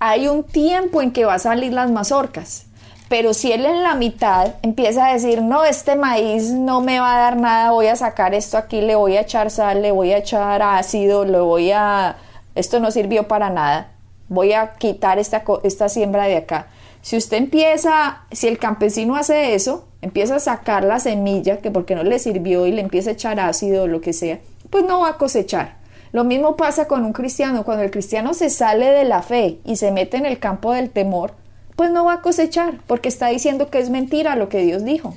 Hay 0.00 0.26
un 0.26 0.42
tiempo 0.42 1.00
en 1.02 1.12
que 1.12 1.24
va 1.24 1.34
a 1.34 1.38
salir 1.38 1.72
las 1.72 1.90
mazorcas, 1.90 2.66
pero 3.08 3.32
si 3.32 3.52
él 3.52 3.64
en 3.64 3.84
la 3.84 3.94
mitad 3.94 4.56
empieza 4.62 5.06
a 5.06 5.12
decir, 5.12 5.40
no, 5.40 5.64
este 5.64 5.94
maíz 5.94 6.50
no 6.50 6.80
me 6.80 6.98
va 6.98 7.16
a 7.16 7.20
dar 7.20 7.36
nada, 7.36 7.70
voy 7.70 7.86
a 7.86 7.96
sacar 7.96 8.34
esto 8.34 8.58
aquí, 8.58 8.80
le 8.80 8.96
voy 8.96 9.16
a 9.16 9.20
echar 9.20 9.52
sal, 9.52 9.82
le 9.82 9.92
voy 9.92 10.12
a 10.12 10.18
echar 10.18 10.60
ácido, 10.62 11.24
le 11.24 11.38
voy 11.38 11.70
a... 11.70 12.16
esto 12.56 12.80
no 12.80 12.90
sirvió 12.90 13.28
para 13.28 13.50
nada 13.50 13.92
voy 14.28 14.52
a 14.52 14.74
quitar 14.74 15.18
esta, 15.18 15.44
esta 15.62 15.88
siembra 15.88 16.24
de 16.24 16.36
acá. 16.36 16.66
Si 17.02 17.16
usted 17.16 17.36
empieza, 17.36 18.22
si 18.32 18.48
el 18.48 18.58
campesino 18.58 19.16
hace 19.16 19.54
eso, 19.54 19.86
empieza 20.02 20.36
a 20.36 20.40
sacar 20.40 20.84
la 20.84 20.98
semilla, 20.98 21.58
que 21.58 21.70
porque 21.70 21.94
no 21.94 22.02
le 22.02 22.18
sirvió 22.18 22.66
y 22.66 22.72
le 22.72 22.80
empieza 22.80 23.10
a 23.10 23.12
echar 23.12 23.38
ácido 23.38 23.84
o 23.84 23.86
lo 23.86 24.00
que 24.00 24.12
sea, 24.12 24.40
pues 24.70 24.84
no 24.84 25.00
va 25.00 25.10
a 25.10 25.16
cosechar. 25.16 25.76
Lo 26.12 26.24
mismo 26.24 26.56
pasa 26.56 26.86
con 26.88 27.04
un 27.04 27.12
cristiano, 27.12 27.64
cuando 27.64 27.84
el 27.84 27.90
cristiano 27.90 28.34
se 28.34 28.50
sale 28.50 28.86
de 28.86 29.04
la 29.04 29.22
fe 29.22 29.58
y 29.64 29.76
se 29.76 29.92
mete 29.92 30.16
en 30.16 30.26
el 30.26 30.38
campo 30.38 30.72
del 30.72 30.90
temor, 30.90 31.32
pues 31.76 31.90
no 31.90 32.06
va 32.06 32.14
a 32.14 32.20
cosechar, 32.22 32.80
porque 32.86 33.08
está 33.08 33.28
diciendo 33.28 33.70
que 33.70 33.78
es 33.78 33.90
mentira 33.90 34.34
lo 34.34 34.48
que 34.48 34.62
Dios 34.62 34.82
dijo. 34.84 35.14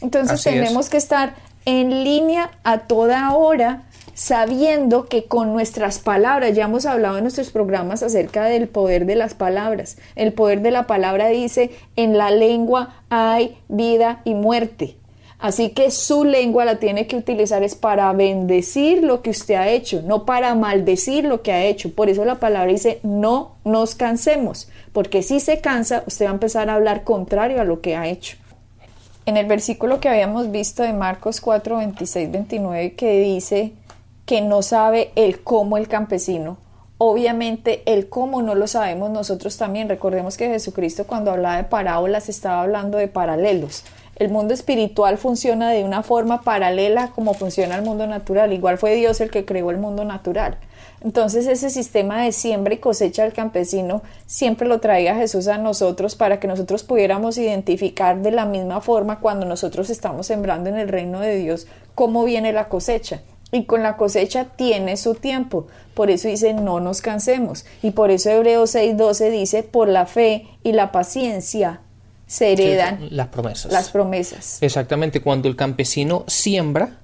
Entonces 0.00 0.42
tenemos 0.42 0.90
que 0.90 0.98
estar 0.98 1.34
en 1.68 2.02
línea 2.02 2.50
a 2.64 2.78
toda 2.78 3.34
hora 3.34 3.82
sabiendo 4.14 5.04
que 5.04 5.26
con 5.26 5.52
nuestras 5.52 5.98
palabras, 5.98 6.56
ya 6.56 6.64
hemos 6.64 6.86
hablado 6.86 7.18
en 7.18 7.24
nuestros 7.24 7.50
programas 7.50 8.02
acerca 8.02 8.46
del 8.46 8.68
poder 8.68 9.04
de 9.04 9.16
las 9.16 9.34
palabras, 9.34 9.98
el 10.16 10.32
poder 10.32 10.62
de 10.62 10.70
la 10.70 10.86
palabra 10.86 11.28
dice, 11.28 11.70
en 11.94 12.16
la 12.16 12.30
lengua 12.30 13.02
hay 13.10 13.58
vida 13.68 14.22
y 14.24 14.32
muerte. 14.32 14.96
Así 15.38 15.68
que 15.70 15.90
su 15.90 16.24
lengua 16.24 16.64
la 16.64 16.76
tiene 16.76 17.06
que 17.06 17.16
utilizar 17.16 17.62
es 17.62 17.74
para 17.74 18.10
bendecir 18.14 19.04
lo 19.04 19.20
que 19.20 19.30
usted 19.30 19.54
ha 19.54 19.68
hecho, 19.68 20.00
no 20.02 20.24
para 20.24 20.54
maldecir 20.54 21.26
lo 21.26 21.42
que 21.42 21.52
ha 21.52 21.66
hecho. 21.66 21.94
Por 21.94 22.08
eso 22.08 22.24
la 22.24 22.40
palabra 22.40 22.72
dice, 22.72 22.98
no 23.02 23.56
nos 23.64 23.94
cansemos, 23.94 24.70
porque 24.94 25.22
si 25.22 25.38
se 25.38 25.60
cansa, 25.60 26.02
usted 26.06 26.24
va 26.24 26.30
a 26.30 26.32
empezar 26.32 26.70
a 26.70 26.74
hablar 26.74 27.04
contrario 27.04 27.60
a 27.60 27.64
lo 27.64 27.82
que 27.82 27.94
ha 27.94 28.08
hecho. 28.08 28.38
En 29.28 29.36
el 29.36 29.44
versículo 29.44 30.00
que 30.00 30.08
habíamos 30.08 30.50
visto 30.50 30.82
de 30.82 30.94
Marcos 30.94 31.42
4, 31.42 31.76
26, 31.76 32.32
29, 32.32 32.94
que 32.94 33.20
dice, 33.20 33.74
que 34.24 34.40
no 34.40 34.62
sabe 34.62 35.10
el 35.16 35.42
cómo 35.42 35.76
el 35.76 35.86
campesino. 35.86 36.56
Obviamente 36.96 37.82
el 37.84 38.08
cómo 38.08 38.40
no 38.40 38.54
lo 38.54 38.66
sabemos 38.66 39.10
nosotros 39.10 39.58
también. 39.58 39.90
Recordemos 39.90 40.38
que 40.38 40.48
Jesucristo 40.48 41.06
cuando 41.06 41.30
hablaba 41.30 41.58
de 41.58 41.64
parábolas 41.64 42.30
estaba 42.30 42.62
hablando 42.62 42.96
de 42.96 43.08
paralelos. 43.08 43.84
El 44.16 44.30
mundo 44.30 44.54
espiritual 44.54 45.18
funciona 45.18 45.68
de 45.72 45.84
una 45.84 46.02
forma 46.02 46.40
paralela 46.40 47.10
como 47.14 47.34
funciona 47.34 47.76
el 47.76 47.82
mundo 47.82 48.06
natural. 48.06 48.54
Igual 48.54 48.78
fue 48.78 48.94
Dios 48.94 49.20
el 49.20 49.30
que 49.30 49.44
creó 49.44 49.70
el 49.70 49.76
mundo 49.76 50.06
natural. 50.06 50.56
Entonces 51.00 51.46
ese 51.46 51.70
sistema 51.70 52.22
de 52.22 52.32
siembra 52.32 52.74
y 52.74 52.78
cosecha 52.78 53.22
del 53.22 53.32
campesino 53.32 54.02
siempre 54.26 54.66
lo 54.66 54.80
traía 54.80 55.14
Jesús 55.14 55.46
a 55.46 55.58
nosotros 55.58 56.16
para 56.16 56.40
que 56.40 56.48
nosotros 56.48 56.82
pudiéramos 56.82 57.38
identificar 57.38 58.20
de 58.20 58.32
la 58.32 58.46
misma 58.46 58.80
forma 58.80 59.20
cuando 59.20 59.46
nosotros 59.46 59.90
estamos 59.90 60.26
sembrando 60.26 60.70
en 60.70 60.78
el 60.78 60.88
reino 60.88 61.20
de 61.20 61.36
Dios 61.36 61.66
cómo 61.94 62.24
viene 62.24 62.52
la 62.52 62.68
cosecha 62.68 63.22
y 63.50 63.64
con 63.64 63.82
la 63.82 63.96
cosecha 63.96 64.46
tiene 64.56 64.96
su 64.96 65.14
tiempo. 65.14 65.66
Por 65.94 66.10
eso 66.10 66.28
dice 66.28 66.52
no 66.52 66.80
nos 66.80 67.00
cansemos. 67.00 67.64
Y 67.82 67.92
por 67.92 68.10
eso 68.10 68.30
Hebreos 68.30 68.74
6:12 68.74 69.30
dice 69.30 69.62
por 69.62 69.88
la 69.88 70.06
fe 70.06 70.46
y 70.62 70.72
la 70.72 70.92
paciencia 70.92 71.80
se 72.26 72.52
heredan 72.52 73.08
las 73.10 73.28
promesas. 73.28 73.72
Las 73.72 73.90
promesas. 73.90 74.58
Exactamente, 74.60 75.22
cuando 75.22 75.48
el 75.48 75.56
campesino 75.56 76.24
siembra, 76.26 76.98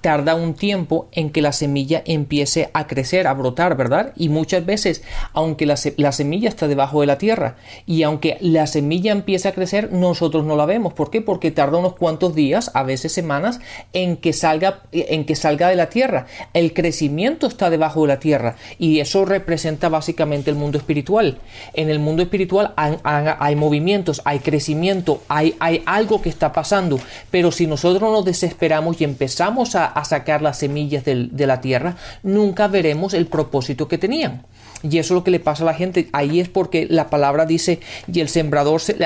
tarda 0.00 0.34
un 0.34 0.54
tiempo 0.54 1.08
en 1.12 1.30
que 1.30 1.42
la 1.42 1.52
semilla 1.52 2.02
empiece 2.04 2.70
a 2.72 2.86
crecer, 2.86 3.26
a 3.26 3.34
brotar, 3.34 3.76
¿verdad? 3.76 4.12
Y 4.16 4.28
muchas 4.28 4.64
veces, 4.64 5.02
aunque 5.32 5.66
la, 5.66 5.76
semilla 5.76 6.48
está 6.48 6.68
debajo 6.68 7.00
de 7.00 7.06
la 7.06 7.18
tierra 7.18 7.56
y 7.86 8.02
aunque 8.02 8.36
la 8.40 8.66
semilla 8.66 9.12
empiece 9.12 9.48
a 9.48 9.52
crecer, 9.52 9.92
nosotros 9.92 10.44
no 10.44 10.56
la 10.56 10.66
vemos. 10.66 10.92
¿Por 10.92 11.10
qué? 11.10 11.20
Porque 11.20 11.50
tarda 11.50 11.78
unos 11.78 11.96
cuantos 11.96 12.34
días, 12.34 12.70
a 12.74 12.82
veces 12.82 13.12
semanas, 13.12 13.60
en 13.92 14.16
que 14.16 14.32
salga, 14.32 14.82
en 14.92 15.24
que 15.24 15.36
salga 15.36 15.68
de 15.68 15.76
la 15.76 15.90
tierra. 15.90 16.26
El 16.54 16.72
crecimiento 16.72 17.46
está 17.46 17.70
debajo 17.70 18.02
de 18.02 18.08
la 18.08 18.20
tierra 18.20 18.56
y 18.78 19.00
eso 19.00 19.24
representa 19.24 19.88
básicamente 19.88 20.50
el 20.50 20.56
mundo 20.56 20.78
espiritual. 20.78 21.38
En 21.74 21.90
el 21.90 21.98
mundo 21.98 22.22
espiritual 22.22 22.74
hay, 22.76 23.56
movimientos, 23.56 24.22
hay 24.24 24.40
crecimiento, 24.40 25.22
hay, 25.28 25.54
hay 25.60 25.82
algo 25.86 26.22
que 26.22 26.28
está 26.28 26.52
pasando, 26.52 26.98
pero 27.30 27.50
si 27.50 27.66
nosotros 27.66 28.10
nos 28.10 28.24
desesperamos 28.24 29.00
y 29.00 29.04
empezamos 29.04 29.74
a 29.74 29.79
a, 29.84 30.04
sacar 30.04 30.42
las 30.42 30.58
semillas 30.58 31.04
de 31.04 31.46
la 31.46 31.60
tierra, 31.60 31.96
nunca 32.22 32.68
veremos 32.68 33.14
el 33.14 33.26
propósito 33.26 33.88
que 33.88 33.98
tenían. 33.98 34.42
Y 34.82 34.98
eso 34.98 35.14
es 35.14 35.16
lo 35.18 35.24
que 35.24 35.30
le 35.30 35.40
pasa 35.40 35.62
a 35.62 35.66
la 35.66 35.74
gente. 35.74 36.08
Ahí 36.12 36.40
es 36.40 36.48
porque 36.48 36.86
la 36.88 37.10
palabra 37.10 37.46
dice, 37.46 37.80
y 38.10 38.20
el 38.20 38.28
sembrador 38.28 38.80
se, 38.80 38.96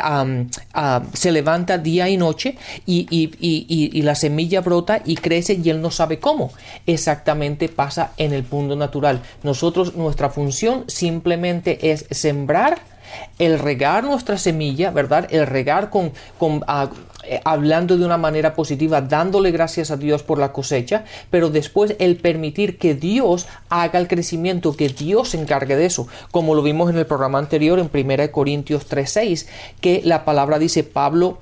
se 1.12 1.32
levanta 1.32 1.78
día 1.78 2.08
y 2.08 2.16
noche 2.16 2.56
y, 2.86 3.06
y, 3.10 4.02
la 4.02 4.14
semilla 4.14 4.60
brota 4.60 5.00
y 5.04 5.16
crece 5.16 5.54
y 5.62 5.70
él 5.70 5.80
no 5.80 5.90
sabe 5.90 6.18
cómo. 6.18 6.52
Exactamente 6.86 7.68
pasa 7.68 8.12
en 8.16 8.32
el 8.32 8.44
mundo 8.48 8.76
natural. 8.76 9.22
Nosotros, 9.42 9.94
nuestra 9.96 10.30
función 10.30 10.84
simplemente 10.86 11.90
es 11.90 12.06
sembrar 12.10 12.93
el 13.38 13.58
regar 13.58 14.04
nuestra 14.04 14.38
semilla, 14.38 14.90
¿verdad? 14.90 15.26
El 15.30 15.46
regar 15.46 15.90
con, 15.90 16.12
con 16.38 16.62
ah, 16.66 16.90
eh, 17.26 17.40
hablando 17.44 17.96
de 17.96 18.04
una 18.04 18.18
manera 18.18 18.54
positiva, 18.54 19.00
dándole 19.00 19.50
gracias 19.50 19.90
a 19.90 19.96
Dios 19.96 20.22
por 20.22 20.38
la 20.38 20.52
cosecha, 20.52 21.04
pero 21.30 21.48
después 21.48 21.96
el 21.98 22.16
permitir 22.16 22.78
que 22.78 22.94
Dios 22.94 23.46
haga 23.70 23.98
el 23.98 24.08
crecimiento, 24.08 24.76
que 24.76 24.88
Dios 24.88 25.30
se 25.30 25.40
encargue 25.40 25.76
de 25.76 25.86
eso, 25.86 26.06
como 26.30 26.54
lo 26.54 26.62
vimos 26.62 26.90
en 26.90 26.98
el 26.98 27.06
programa 27.06 27.38
anterior 27.38 27.78
en 27.78 27.90
1 27.92 28.30
Corintios 28.30 28.86
3:6, 28.88 29.46
que 29.80 30.02
la 30.04 30.24
palabra 30.24 30.58
dice 30.58 30.84
Pablo 30.84 31.38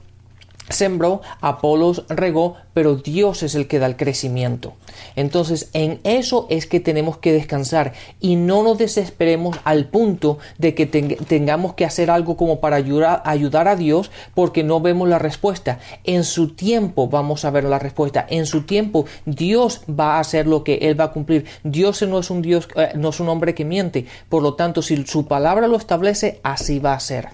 sembró, 0.72 1.22
Apolos 1.40 2.04
regó, 2.08 2.56
pero 2.74 2.96
Dios 2.96 3.42
es 3.42 3.54
el 3.54 3.68
que 3.68 3.78
da 3.78 3.86
el 3.86 3.96
crecimiento. 3.96 4.74
Entonces, 5.16 5.70
en 5.72 6.00
eso 6.04 6.46
es 6.50 6.66
que 6.66 6.80
tenemos 6.80 7.18
que 7.18 7.32
descansar 7.32 7.92
y 8.20 8.36
no 8.36 8.62
nos 8.62 8.78
desesperemos 8.78 9.58
al 9.64 9.86
punto 9.86 10.38
de 10.58 10.74
que 10.74 10.86
tengamos 10.86 11.74
que 11.74 11.84
hacer 11.84 12.10
algo 12.10 12.36
como 12.36 12.60
para 12.60 12.76
ayudar, 12.76 13.68
a 13.68 13.76
Dios 13.76 14.10
porque 14.34 14.64
no 14.64 14.80
vemos 14.80 15.08
la 15.08 15.18
respuesta. 15.18 15.78
En 16.04 16.24
su 16.24 16.54
tiempo 16.54 17.08
vamos 17.08 17.44
a 17.44 17.50
ver 17.50 17.64
la 17.64 17.78
respuesta. 17.78 18.26
En 18.28 18.46
su 18.46 18.62
tiempo 18.62 19.04
Dios 19.26 19.82
va 19.88 20.16
a 20.16 20.20
hacer 20.20 20.46
lo 20.46 20.64
que 20.64 20.74
Él 20.76 20.98
va 20.98 21.04
a 21.04 21.12
cumplir. 21.12 21.46
Dios 21.62 22.02
no 22.02 22.18
es 22.18 22.30
un 22.30 22.42
Dios, 22.42 22.68
eh, 22.76 22.92
no 22.94 23.10
es 23.10 23.20
un 23.20 23.28
hombre 23.28 23.54
que 23.54 23.64
miente. 23.64 24.06
Por 24.28 24.42
lo 24.42 24.54
tanto, 24.54 24.82
si 24.82 25.04
su 25.06 25.26
palabra 25.26 25.68
lo 25.68 25.76
establece, 25.76 26.40
así 26.42 26.78
va 26.78 26.94
a 26.94 27.00
ser. 27.00 27.28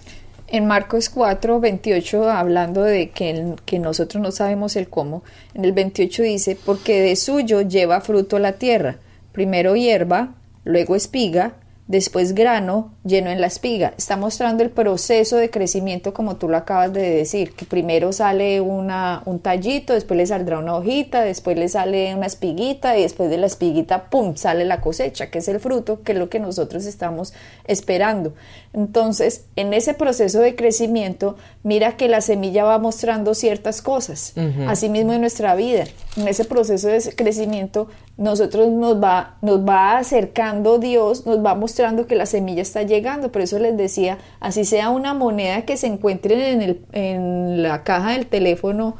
En 0.50 0.66
Marcos 0.66 1.10
4, 1.10 1.60
28, 1.60 2.30
hablando 2.30 2.82
de 2.82 3.10
que, 3.10 3.54
que 3.66 3.78
nosotros 3.78 4.22
no 4.22 4.32
sabemos 4.32 4.76
el 4.76 4.88
cómo, 4.88 5.22
en 5.52 5.66
el 5.66 5.72
28 5.72 6.22
dice, 6.22 6.56
porque 6.64 7.02
de 7.02 7.16
suyo 7.16 7.60
lleva 7.60 8.00
fruto 8.00 8.38
la 8.38 8.52
tierra, 8.52 8.96
primero 9.32 9.76
hierba, 9.76 10.34
luego 10.64 10.96
espiga, 10.96 11.56
después 11.88 12.34
grano 12.34 12.92
lleno 13.02 13.30
en 13.30 13.40
la 13.40 13.46
espiga. 13.46 13.94
Está 13.96 14.16
mostrando 14.16 14.62
el 14.62 14.70
proceso 14.70 15.36
de 15.36 15.50
crecimiento 15.50 16.12
como 16.12 16.36
tú 16.36 16.48
lo 16.48 16.58
acabas 16.58 16.92
de 16.92 17.10
decir, 17.10 17.54
que 17.54 17.64
primero 17.64 18.12
sale 18.12 18.60
una, 18.60 19.22
un 19.24 19.40
tallito, 19.40 19.94
después 19.94 20.18
le 20.18 20.26
saldrá 20.26 20.58
una 20.58 20.76
hojita, 20.76 21.22
después 21.22 21.58
le 21.58 21.68
sale 21.68 22.14
una 22.14 22.26
espiguita 22.26 22.96
y 22.98 23.02
después 23.02 23.30
de 23.30 23.38
la 23.38 23.46
espiguita, 23.46 24.10
¡pum!, 24.10 24.36
sale 24.36 24.66
la 24.66 24.82
cosecha, 24.82 25.30
que 25.30 25.38
es 25.38 25.48
el 25.48 25.60
fruto, 25.60 26.02
que 26.02 26.12
es 26.12 26.18
lo 26.18 26.28
que 26.28 26.38
nosotros 26.38 26.84
estamos 26.84 27.32
esperando. 27.64 28.34
Entonces, 28.74 29.46
en 29.56 29.72
ese 29.72 29.94
proceso 29.94 30.40
de 30.40 30.54
crecimiento, 30.54 31.36
mira 31.62 31.96
que 31.96 32.08
la 32.08 32.20
semilla 32.20 32.64
va 32.64 32.78
mostrando 32.78 33.34
ciertas 33.34 33.80
cosas, 33.80 34.34
asimismo 34.66 35.14
en 35.14 35.22
nuestra 35.22 35.54
vida. 35.54 35.84
En 36.16 36.28
ese 36.28 36.44
proceso 36.44 36.88
de 36.88 37.00
crecimiento, 37.16 37.88
nosotros 38.18 38.68
nos 38.68 39.02
va, 39.02 39.38
nos 39.40 39.66
va 39.66 39.96
acercando 39.96 40.78
Dios, 40.78 41.24
nos 41.24 41.44
va 41.44 41.54
mostrando 41.54 41.77
que 42.06 42.14
la 42.14 42.26
semilla 42.26 42.62
está 42.62 42.82
llegando. 42.82 43.30
Por 43.30 43.42
eso 43.42 43.58
les 43.58 43.76
decía, 43.76 44.18
así 44.40 44.64
sea 44.64 44.90
una 44.90 45.14
moneda 45.14 45.62
que 45.62 45.76
se 45.76 45.86
encuentre 45.86 46.52
en, 46.52 46.86
en 46.92 47.62
la 47.62 47.84
caja 47.84 48.12
del 48.12 48.26
teléfono, 48.26 48.96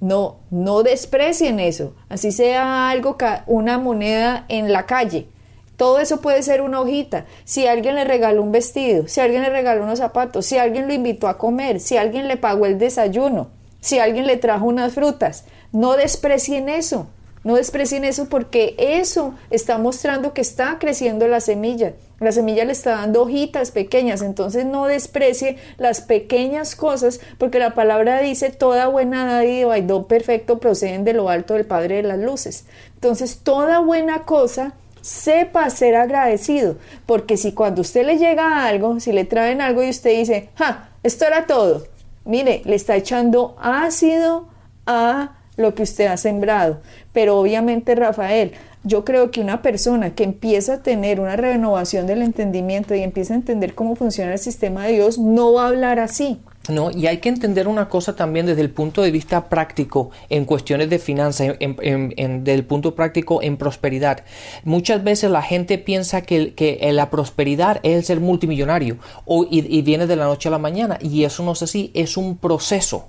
no, 0.00 0.36
no 0.50 0.82
desprecien 0.82 1.60
eso. 1.60 1.94
Así 2.08 2.32
sea 2.32 2.90
algo, 2.90 3.16
una 3.46 3.78
moneda 3.78 4.44
en 4.48 4.72
la 4.72 4.86
calle. 4.86 5.28
Todo 5.76 6.00
eso 6.00 6.20
puede 6.20 6.42
ser 6.42 6.60
una 6.60 6.80
hojita. 6.80 7.26
Si 7.44 7.66
alguien 7.66 7.94
le 7.94 8.04
regaló 8.04 8.42
un 8.42 8.52
vestido, 8.52 9.06
si 9.06 9.20
alguien 9.20 9.42
le 9.42 9.50
regaló 9.50 9.84
unos 9.84 9.98
zapatos, 9.98 10.46
si 10.46 10.58
alguien 10.58 10.88
lo 10.88 10.94
invitó 10.94 11.28
a 11.28 11.38
comer, 11.38 11.80
si 11.80 11.96
alguien 11.96 12.26
le 12.26 12.36
pagó 12.36 12.66
el 12.66 12.78
desayuno, 12.78 13.48
si 13.80 13.98
alguien 13.98 14.26
le 14.26 14.36
trajo 14.36 14.66
unas 14.66 14.92
frutas, 14.92 15.44
no 15.72 15.96
desprecien 15.96 16.68
eso 16.68 17.06
No 17.48 17.54
desprecien 17.54 18.04
eso 18.04 18.28
porque 18.28 18.74
eso 18.76 19.32
está 19.48 19.78
mostrando 19.78 20.34
que 20.34 20.42
está 20.42 20.78
creciendo 20.78 21.26
la 21.28 21.40
semilla. 21.40 21.94
La 22.20 22.30
semilla 22.30 22.66
le 22.66 22.72
está 22.72 22.90
dando 22.90 23.22
hojitas 23.22 23.70
pequeñas, 23.70 24.20
entonces 24.20 24.66
no 24.66 24.84
desprecie 24.84 25.56
las 25.78 26.02
pequeñas 26.02 26.76
cosas, 26.76 27.20
porque 27.38 27.58
la 27.58 27.72
palabra 27.72 28.20
dice, 28.20 28.50
toda 28.50 28.88
buena 28.88 29.24
dádiva 29.24 29.78
y 29.78 29.80
don 29.80 30.04
perfecto 30.04 30.58
proceden 30.58 31.04
de 31.06 31.14
lo 31.14 31.30
alto 31.30 31.54
del 31.54 31.64
Padre 31.64 31.96
de 31.96 32.02
las 32.02 32.18
Luces. 32.18 32.66
Entonces, 32.96 33.38
toda 33.42 33.78
buena 33.78 34.26
cosa 34.26 34.74
sepa 35.00 35.70
ser 35.70 35.96
agradecido, 35.96 36.76
porque 37.06 37.38
si 37.38 37.52
cuando 37.52 37.80
usted 37.80 38.04
le 38.04 38.18
llega 38.18 38.66
algo, 38.66 39.00
si 39.00 39.10
le 39.10 39.24
traen 39.24 39.62
algo 39.62 39.82
y 39.82 39.88
usted 39.88 40.10
dice, 40.18 40.50
ja, 40.56 40.90
esto 41.02 41.24
era 41.24 41.46
todo, 41.46 41.86
mire, 42.26 42.60
le 42.66 42.74
está 42.74 42.94
echando 42.94 43.56
ácido 43.58 44.48
a 44.84 45.37
lo 45.58 45.74
que 45.74 45.82
usted 45.82 46.06
ha 46.06 46.16
sembrado. 46.16 46.80
Pero 47.12 47.38
obviamente, 47.38 47.94
Rafael, 47.94 48.52
yo 48.84 49.04
creo 49.04 49.30
que 49.30 49.40
una 49.40 49.60
persona 49.60 50.14
que 50.14 50.24
empieza 50.24 50.74
a 50.74 50.82
tener 50.82 51.20
una 51.20 51.36
renovación 51.36 52.06
del 52.06 52.22
entendimiento 52.22 52.94
y 52.94 53.02
empieza 53.02 53.34
a 53.34 53.36
entender 53.36 53.74
cómo 53.74 53.96
funciona 53.96 54.32
el 54.32 54.38
sistema 54.38 54.86
de 54.86 54.94
Dios, 54.94 55.18
no 55.18 55.52
va 55.52 55.64
a 55.64 55.68
hablar 55.68 55.98
así. 55.98 56.38
No, 56.68 56.90
y 56.90 57.06
hay 57.06 57.18
que 57.18 57.30
entender 57.30 57.66
una 57.66 57.88
cosa 57.88 58.14
también 58.14 58.44
desde 58.44 58.60
el 58.60 58.70
punto 58.70 59.00
de 59.00 59.10
vista 59.10 59.48
práctico 59.48 60.10
en 60.28 60.44
cuestiones 60.44 60.90
de 60.90 60.98
finanzas, 60.98 61.56
en, 61.60 62.44
desde 62.44 62.54
el 62.54 62.64
punto 62.66 62.94
práctico 62.94 63.42
en 63.42 63.56
prosperidad. 63.56 64.22
Muchas 64.64 65.02
veces 65.02 65.30
la 65.30 65.40
gente 65.40 65.78
piensa 65.78 66.20
que, 66.22 66.52
que 66.54 66.78
la 66.92 67.08
prosperidad 67.08 67.80
es 67.82 67.96
el 67.96 68.04
ser 68.04 68.20
multimillonario 68.20 68.98
o, 69.24 69.46
y 69.50 69.82
viene 69.82 70.06
de 70.06 70.16
la 70.16 70.26
noche 70.26 70.48
a 70.48 70.52
la 70.52 70.58
mañana 70.58 70.98
y 71.00 71.24
eso 71.24 71.42
no 71.42 71.52
es 71.52 71.62
así, 71.62 71.90
es 71.94 72.18
un 72.18 72.36
proceso 72.36 73.08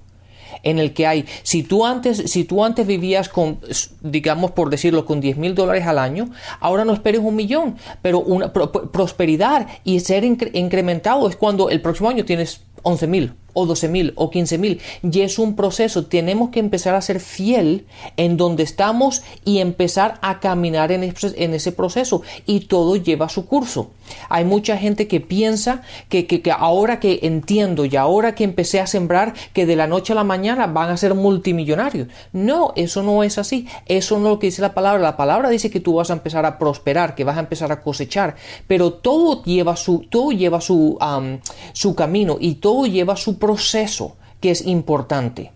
en 0.63 0.79
el 0.79 0.93
que 0.93 1.07
hay, 1.07 1.25
si 1.43 1.63
tú 1.63 1.85
antes, 1.85 2.17
si 2.31 2.43
tú 2.43 2.63
antes 2.63 2.85
vivías 2.85 3.29
con, 3.29 3.59
digamos 4.01 4.51
por 4.51 4.69
decirlo, 4.69 5.05
con 5.05 5.21
10 5.21 5.37
mil 5.37 5.55
dólares 5.55 5.85
al 5.85 5.99
año, 5.99 6.29
ahora 6.59 6.85
no 6.85 6.93
esperes 6.93 7.21
un 7.21 7.35
millón, 7.35 7.75
pero 8.01 8.19
una 8.19 8.51
prosperidad 8.51 9.67
y 9.83 9.99
ser 9.99 10.23
incrementado 10.23 11.27
es 11.27 11.35
cuando 11.35 11.69
el 11.69 11.81
próximo 11.81 12.09
año 12.09 12.25
tienes 12.25 12.61
11 12.83 13.07
mil 13.07 13.33
o 13.53 13.65
12 13.65 13.87
mil 13.89 14.13
o 14.15 14.29
15 14.29 14.57
mil. 14.57 14.81
Y 15.03 15.21
es 15.21 15.39
un 15.39 15.55
proceso. 15.55 16.05
Tenemos 16.05 16.49
que 16.49 16.59
empezar 16.59 16.95
a 16.95 17.01
ser 17.01 17.19
fiel 17.19 17.85
en 18.17 18.37
donde 18.37 18.63
estamos 18.63 19.23
y 19.45 19.59
empezar 19.59 20.19
a 20.21 20.39
caminar 20.39 20.91
en 20.91 21.03
ese, 21.03 21.71
proceso. 21.71 22.21
Y 22.45 22.61
todo 22.61 22.95
lleva 22.95 23.29
su 23.29 23.45
curso. 23.45 23.91
Hay 24.29 24.43
mucha 24.43 24.77
gente 24.77 25.07
que 25.07 25.19
piensa 25.19 25.83
que, 26.09 26.25
que, 26.25 26.51
ahora 26.51 26.99
que 26.99 27.19
entiendo 27.23 27.85
y 27.85 27.95
ahora 27.95 28.33
que 28.33 28.43
empecé 28.43 28.79
a 28.79 28.87
sembrar, 28.87 29.33
que 29.53 29.65
de 29.65 29.75
la 29.75 29.87
noche 29.87 30.13
a 30.13 30.15
la 30.15 30.23
mañana 30.23 30.67
van 30.67 30.89
a 30.89 30.97
ser 30.97 31.13
multimillonarios. 31.13 32.07
No, 32.33 32.73
eso 32.75 33.03
no 33.03 33.23
es 33.23 33.37
así. 33.37 33.67
Eso 33.85 34.17
no 34.17 34.27
es 34.27 34.31
lo 34.31 34.39
que 34.39 34.47
dice 34.47 34.61
la 34.61 34.73
palabra. 34.73 35.01
La 35.01 35.17
palabra 35.17 35.49
dice 35.49 35.69
que 35.69 35.79
tú 35.79 35.95
vas 35.95 36.09
a 36.09 36.13
empezar 36.13 36.45
a 36.45 36.57
prosperar, 36.57 37.15
que 37.15 37.23
vas 37.23 37.37
a 37.37 37.41
empezar 37.41 37.71
a 37.71 37.81
cosechar. 37.81 38.35
Pero 38.67 38.93
todo 38.93 39.43
lleva 39.43 39.75
su, 39.75 40.05
todo 40.09 40.31
lleva 40.31 40.61
su, 40.61 40.97
su 41.73 41.95
camino 41.95 42.37
y 42.39 42.55
todo 42.55 42.68
lleva 42.85 43.15
su 43.15 43.37
proceso 43.37 44.15
que 44.39 44.51
es 44.51 44.65
importante. 44.65 45.51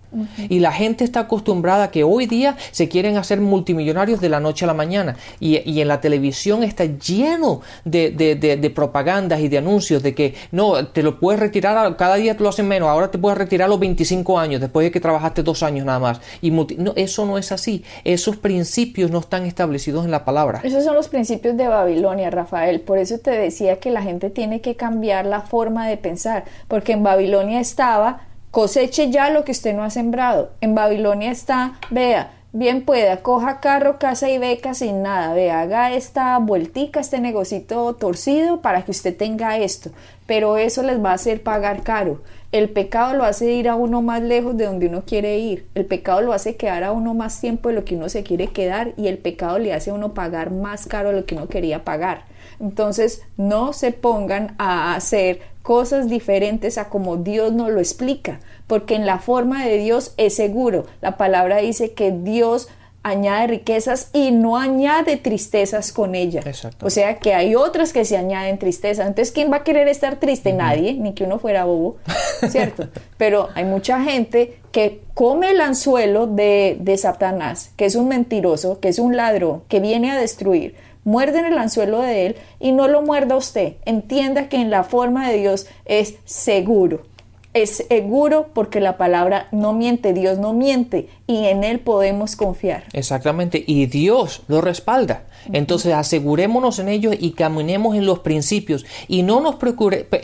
Y 0.50 0.60
la 0.60 0.72
gente 0.72 1.04
está 1.04 1.22
acostumbrada 1.22 1.86
a 1.86 1.91
que 1.91 2.04
hoy 2.04 2.26
día 2.28 2.56
se 2.72 2.88
quieren 2.88 3.17
hacer 3.17 3.41
multimillonarios 3.41 4.22
de 4.22 4.30
la 4.30 4.39
noche 4.39 4.65
a 4.65 4.67
la 4.67 4.74
mañana. 4.74 5.15
Y, 5.39 5.82
en 5.82 5.88
la 5.88 6.02
televisión 6.02 6.63
está 6.63 6.86
lleno 6.86 7.62
de, 7.84 8.12
de, 8.12 8.69
propagandas 8.69 9.39
y 9.41 9.48
de 9.48 9.58
anuncios 9.58 10.04
de 10.04 10.13
que 10.13 10.36
no, 10.52 10.88
te 10.88 11.04
lo 11.04 11.19
puedes 11.19 11.39
retirar, 11.39 11.96
cada 11.98 12.15
día 12.15 12.38
te 12.38 12.43
lo 12.43 12.50
hacen 12.50 12.67
menos, 12.67 12.89
ahora 12.89 13.12
te 13.12 13.17
puedes 13.17 13.38
retirar 13.38 13.65
a 13.65 13.69
los 13.69 13.80
25 13.80 14.39
años, 14.39 14.62
después 14.62 14.86
de 14.86 14.91
que 14.91 15.00
trabajaste 15.00 15.43
dos 15.43 15.63
años 15.63 15.86
nada 15.86 16.00
más. 16.00 16.22
Y 16.41 16.52
no, 16.52 16.67
eso 16.96 17.26
no 17.26 17.38
es 17.38 17.52
así. 17.52 17.84
Esos 18.04 18.38
principios 18.38 19.12
no 19.12 19.19
están 19.19 19.46
establecidos 19.46 20.06
en 20.06 20.12
la 20.12 20.26
palabra. 20.26 20.62
Esos 20.63 20.84
son 20.84 20.96
los 20.96 21.10
principios 21.10 21.58
de 21.58 21.67
Babilonia, 21.67 22.30
Rafael. 22.30 22.82
Por 22.82 22.98
eso 22.98 23.17
te 23.17 23.32
decía 23.32 23.80
que 23.80 23.91
la 23.91 24.02
gente 24.04 24.30
tiene 24.30 24.62
que 24.62 24.76
cambiar 24.76 25.26
la 25.26 25.41
forma 25.41 25.88
de 25.88 25.98
pensar, 25.98 26.46
porque 26.67 26.93
en 26.93 27.04
Babilonia 27.04 27.60
estaba 27.60 28.22
coseche 28.54 29.10
ya 29.10 29.32
lo 29.32 29.44
que 29.44 29.52
usted 29.52 29.74
no 29.74 29.84
ha 29.84 29.89
sembrado. 29.89 30.52
En 30.62 30.76
Babilonia 30.76 31.32
está, 31.32 31.80
vea, 31.89 32.34
bien 32.52 32.86
pueda, 32.86 33.18
coja 33.24 33.60
carro, 33.60 33.98
casa 33.98 34.30
y 34.30 34.38
beca 34.38 34.76
sin 34.76 35.02
nada, 35.02 35.34
vea, 35.34 35.62
haga 35.62 35.92
esta 35.92 36.38
vueltica, 36.38 37.00
este 37.00 37.20
negocito 37.20 37.96
torcido 37.96 38.62
para 38.62 38.84
que 38.84 38.92
usted 38.92 39.18
tenga 39.18 39.58
esto, 39.58 39.89
pero 40.28 40.58
eso 40.58 40.84
les 40.84 41.04
va 41.04 41.10
a 41.10 41.16
hacer 41.16 41.42
pagar 41.42 41.82
caro. 41.82 42.22
El 42.52 42.70
pecado 42.70 43.16
lo 43.16 43.24
hace 43.24 43.52
ir 43.54 43.68
a 43.68 43.74
uno 43.74 44.04
más 44.04 44.22
lejos 44.22 44.56
de 44.56 44.66
donde 44.66 44.86
uno 44.86 45.02
quiere 45.04 45.39
ir. 45.39 45.66
El 45.74 45.88
pecado 45.88 46.22
lo 46.22 46.32
hace 46.32 46.56
quedar 46.56 46.84
a 46.84 46.92
uno 46.92 47.16
más 47.16 47.42
tiempo 47.42 47.70
de 47.70 47.76
lo 47.76 47.86
que 47.86 47.96
uno 47.96 48.08
se 48.08 48.22
quiere 48.22 48.50
quedar 48.50 48.94
y 48.98 49.08
el 49.08 49.18
pecado 49.18 49.58
le 49.58 49.74
hace 49.74 49.89
a 49.89 49.96
uno 49.96 50.13
pagar 50.13 50.52
más 50.52 50.86
caro 50.86 51.10
de 51.10 51.16
lo 51.16 51.26
que 51.26 51.34
uno 51.34 51.48
quería 51.48 51.84
pagar. 51.84 52.26
Entonces, 52.63 53.21
no 53.36 53.73
se 53.73 53.91
pongan 53.91 54.56
a 54.58 54.95
hacer 54.95 55.41
cosas 55.63 56.10
diferentes 56.10 56.78
a 56.78 56.88
como 56.89 57.17
Dios 57.17 57.52
nos 57.52 57.69
lo 57.71 57.80
explica, 57.80 58.39
porque 58.67 58.95
en 58.95 59.06
la 59.06 59.19
forma 59.19 59.65
de 59.65 59.78
Dios 59.78 60.13
es 60.15 60.36
seguro. 60.36 60.86
La 61.02 61.17
palabra 61.17 61.58
dice 61.58 61.91
que 61.91 62.12
Dios 62.12 62.69
añade 63.04 63.47
riquezas 63.47 64.10
y 64.13 64.32
no 64.32 64.56
añade 64.56 65.17
tristezas 65.17 65.91
con 65.91 66.15
ella. 66.15 66.41
O 66.82 66.89
sea 66.89 67.17
que 67.17 67.34
hay 67.34 67.54
otras 67.54 67.91
que 67.91 68.06
se 68.06 68.15
añaden 68.15 68.58
tristeza. 68.58 69.06
Entonces, 69.06 69.34
¿quién 69.34 69.52
va 69.52 69.58
a 69.58 69.63
querer 69.65 69.89
estar 69.89 70.21
triste? 70.21 70.54
Nadie, 70.54 70.93
ni 70.93 71.13
que 71.13 71.26
uno 71.26 71.39
fuera 71.39 71.65
bobo, 71.65 71.97
¿cierto? 72.49 72.88
Pero 73.17 73.49
hay 73.56 73.65
mucha 73.65 74.02
gente 74.02 74.60
que 74.71 75.02
come 75.13 75.52
el 75.52 75.60
anzuelo 75.60 76.28
de, 76.28 76.78
de 76.80 76.97
Satanás, 76.97 77.71
que 77.76 77.84
es 77.84 77.95
un 77.95 78.08
mentiroso, 78.08 78.80
que 78.80 78.88
es 78.88 78.99
un 78.99 79.17
ladrón, 79.17 79.63
que 79.67 79.82
viene 79.82 80.12
a 80.12 80.17
destruir 80.17 80.76
muerden 81.04 81.46
el 81.46 81.58
anzuelo 81.58 82.02
de 82.02 82.26
él 82.26 82.36
y 82.60 82.72
no 82.72 82.88
lo 82.88 83.02
muerda 83.02 83.36
usted. 83.36 83.74
Entienda 83.86 84.50
que 84.50 84.58
en 84.58 84.70
la 84.70 84.84
forma 84.84 85.30
de 85.30 85.38
Dios 85.38 85.68
es 85.86 86.16
seguro. 86.26 87.12
Es 87.54 87.86
seguro 87.88 88.48
porque 88.54 88.80
la 88.80 88.98
palabra 88.98 89.48
no 89.52 89.74
miente, 89.74 90.13
Dios 90.13 90.39
no 90.39 90.54
miente 90.54 91.10
y 91.28 91.46
en 91.46 91.63
Él 91.63 91.80
podemos 91.80 92.36
confiar. 92.36 92.86
Exactamente, 92.94 93.63
y 93.66 93.86
Dios 93.86 94.42
lo 94.48 94.62
respalda. 94.62 95.24
Entonces 95.52 95.94
asegurémonos 95.94 96.80
en 96.80 96.88
ello 96.88 97.12
y 97.18 97.32
caminemos 97.32 97.96
en 97.96 98.06
los 98.06 98.20
principios 98.20 98.86
y 99.08 99.24
no 99.24 99.42
nos, 99.42 99.58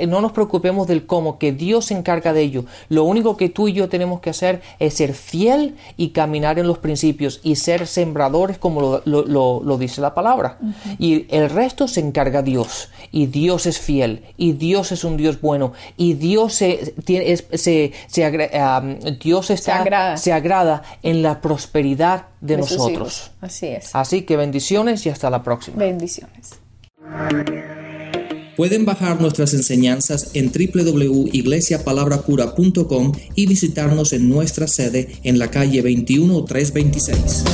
no 0.08 0.22
nos 0.22 0.32
preocupemos 0.32 0.88
del 0.88 1.06
cómo, 1.06 1.38
que 1.38 1.52
Dios 1.52 1.86
se 1.86 1.94
encarga 1.94 2.34
de 2.34 2.42
ello. 2.42 2.66
Lo 2.88 3.04
único 3.04 3.38
que 3.38 3.50
tú 3.50 3.68
y 3.68 3.74
yo 3.74 3.90
tenemos 3.90 4.22
que 4.22 4.30
hacer 4.30 4.62
es 4.80 4.96
ser 4.96 5.14
fiel 5.14 5.76
y 5.98 6.10
caminar 6.10 6.60
en 6.60 6.68
los 6.68 6.78
principios 6.78 7.42
y 7.44 7.56
ser 7.56 7.88
sembradores 7.88 8.58
como 8.58 9.02
lo, 9.06 9.78
dice 9.78 10.02
la 10.02 10.14
palabra. 10.14 10.58
Y 10.98 11.26
el 11.30 11.50
resto 11.50 11.88
se 11.88 12.00
encarga 12.00 12.42
Dios 12.42 12.90
y 13.12 13.28
Dios 13.28 13.66
es 13.66 13.80
fiel 13.80 14.24
y 14.38 14.54
Dios 14.54 14.92
es 14.92 15.04
un 15.04 15.18
Dios 15.18 15.42
bueno 15.42 15.74
y 15.98 16.14
Dios 16.14 16.54
se, 16.54 16.94
se, 17.54 17.92
Dios 19.22 19.50
está, 19.50 20.18
se 20.18 20.34
agrada 20.34 20.84
en 21.04 21.22
la 21.22 21.42
prosperidad 21.42 22.28
de, 22.42 22.58
nosotros. 22.58 23.32
Así 23.42 23.68
es. 23.68 23.94
Así 23.94 24.24
que 24.24 24.38
bendiciones 24.38 25.06
y 25.06 25.10
hasta 25.10 25.30
la 25.30 25.44
próxima. 25.44 25.78
Bendiciones. 25.78 26.60
Pueden 28.60 28.86
bajar 28.86 29.22
nuestras 29.22 29.54
enseñanzas 29.54 30.32
en 30.34 30.52
www.iglesiapalabracura.com 30.52 33.14
y 33.36 33.48
visitarnos 33.48 34.12
en 34.12 34.30
nuestra 34.30 34.68
sede 34.68 35.08
en 35.24 35.40
la 35.40 35.50
calle 35.50 35.82
21326. 35.82 37.46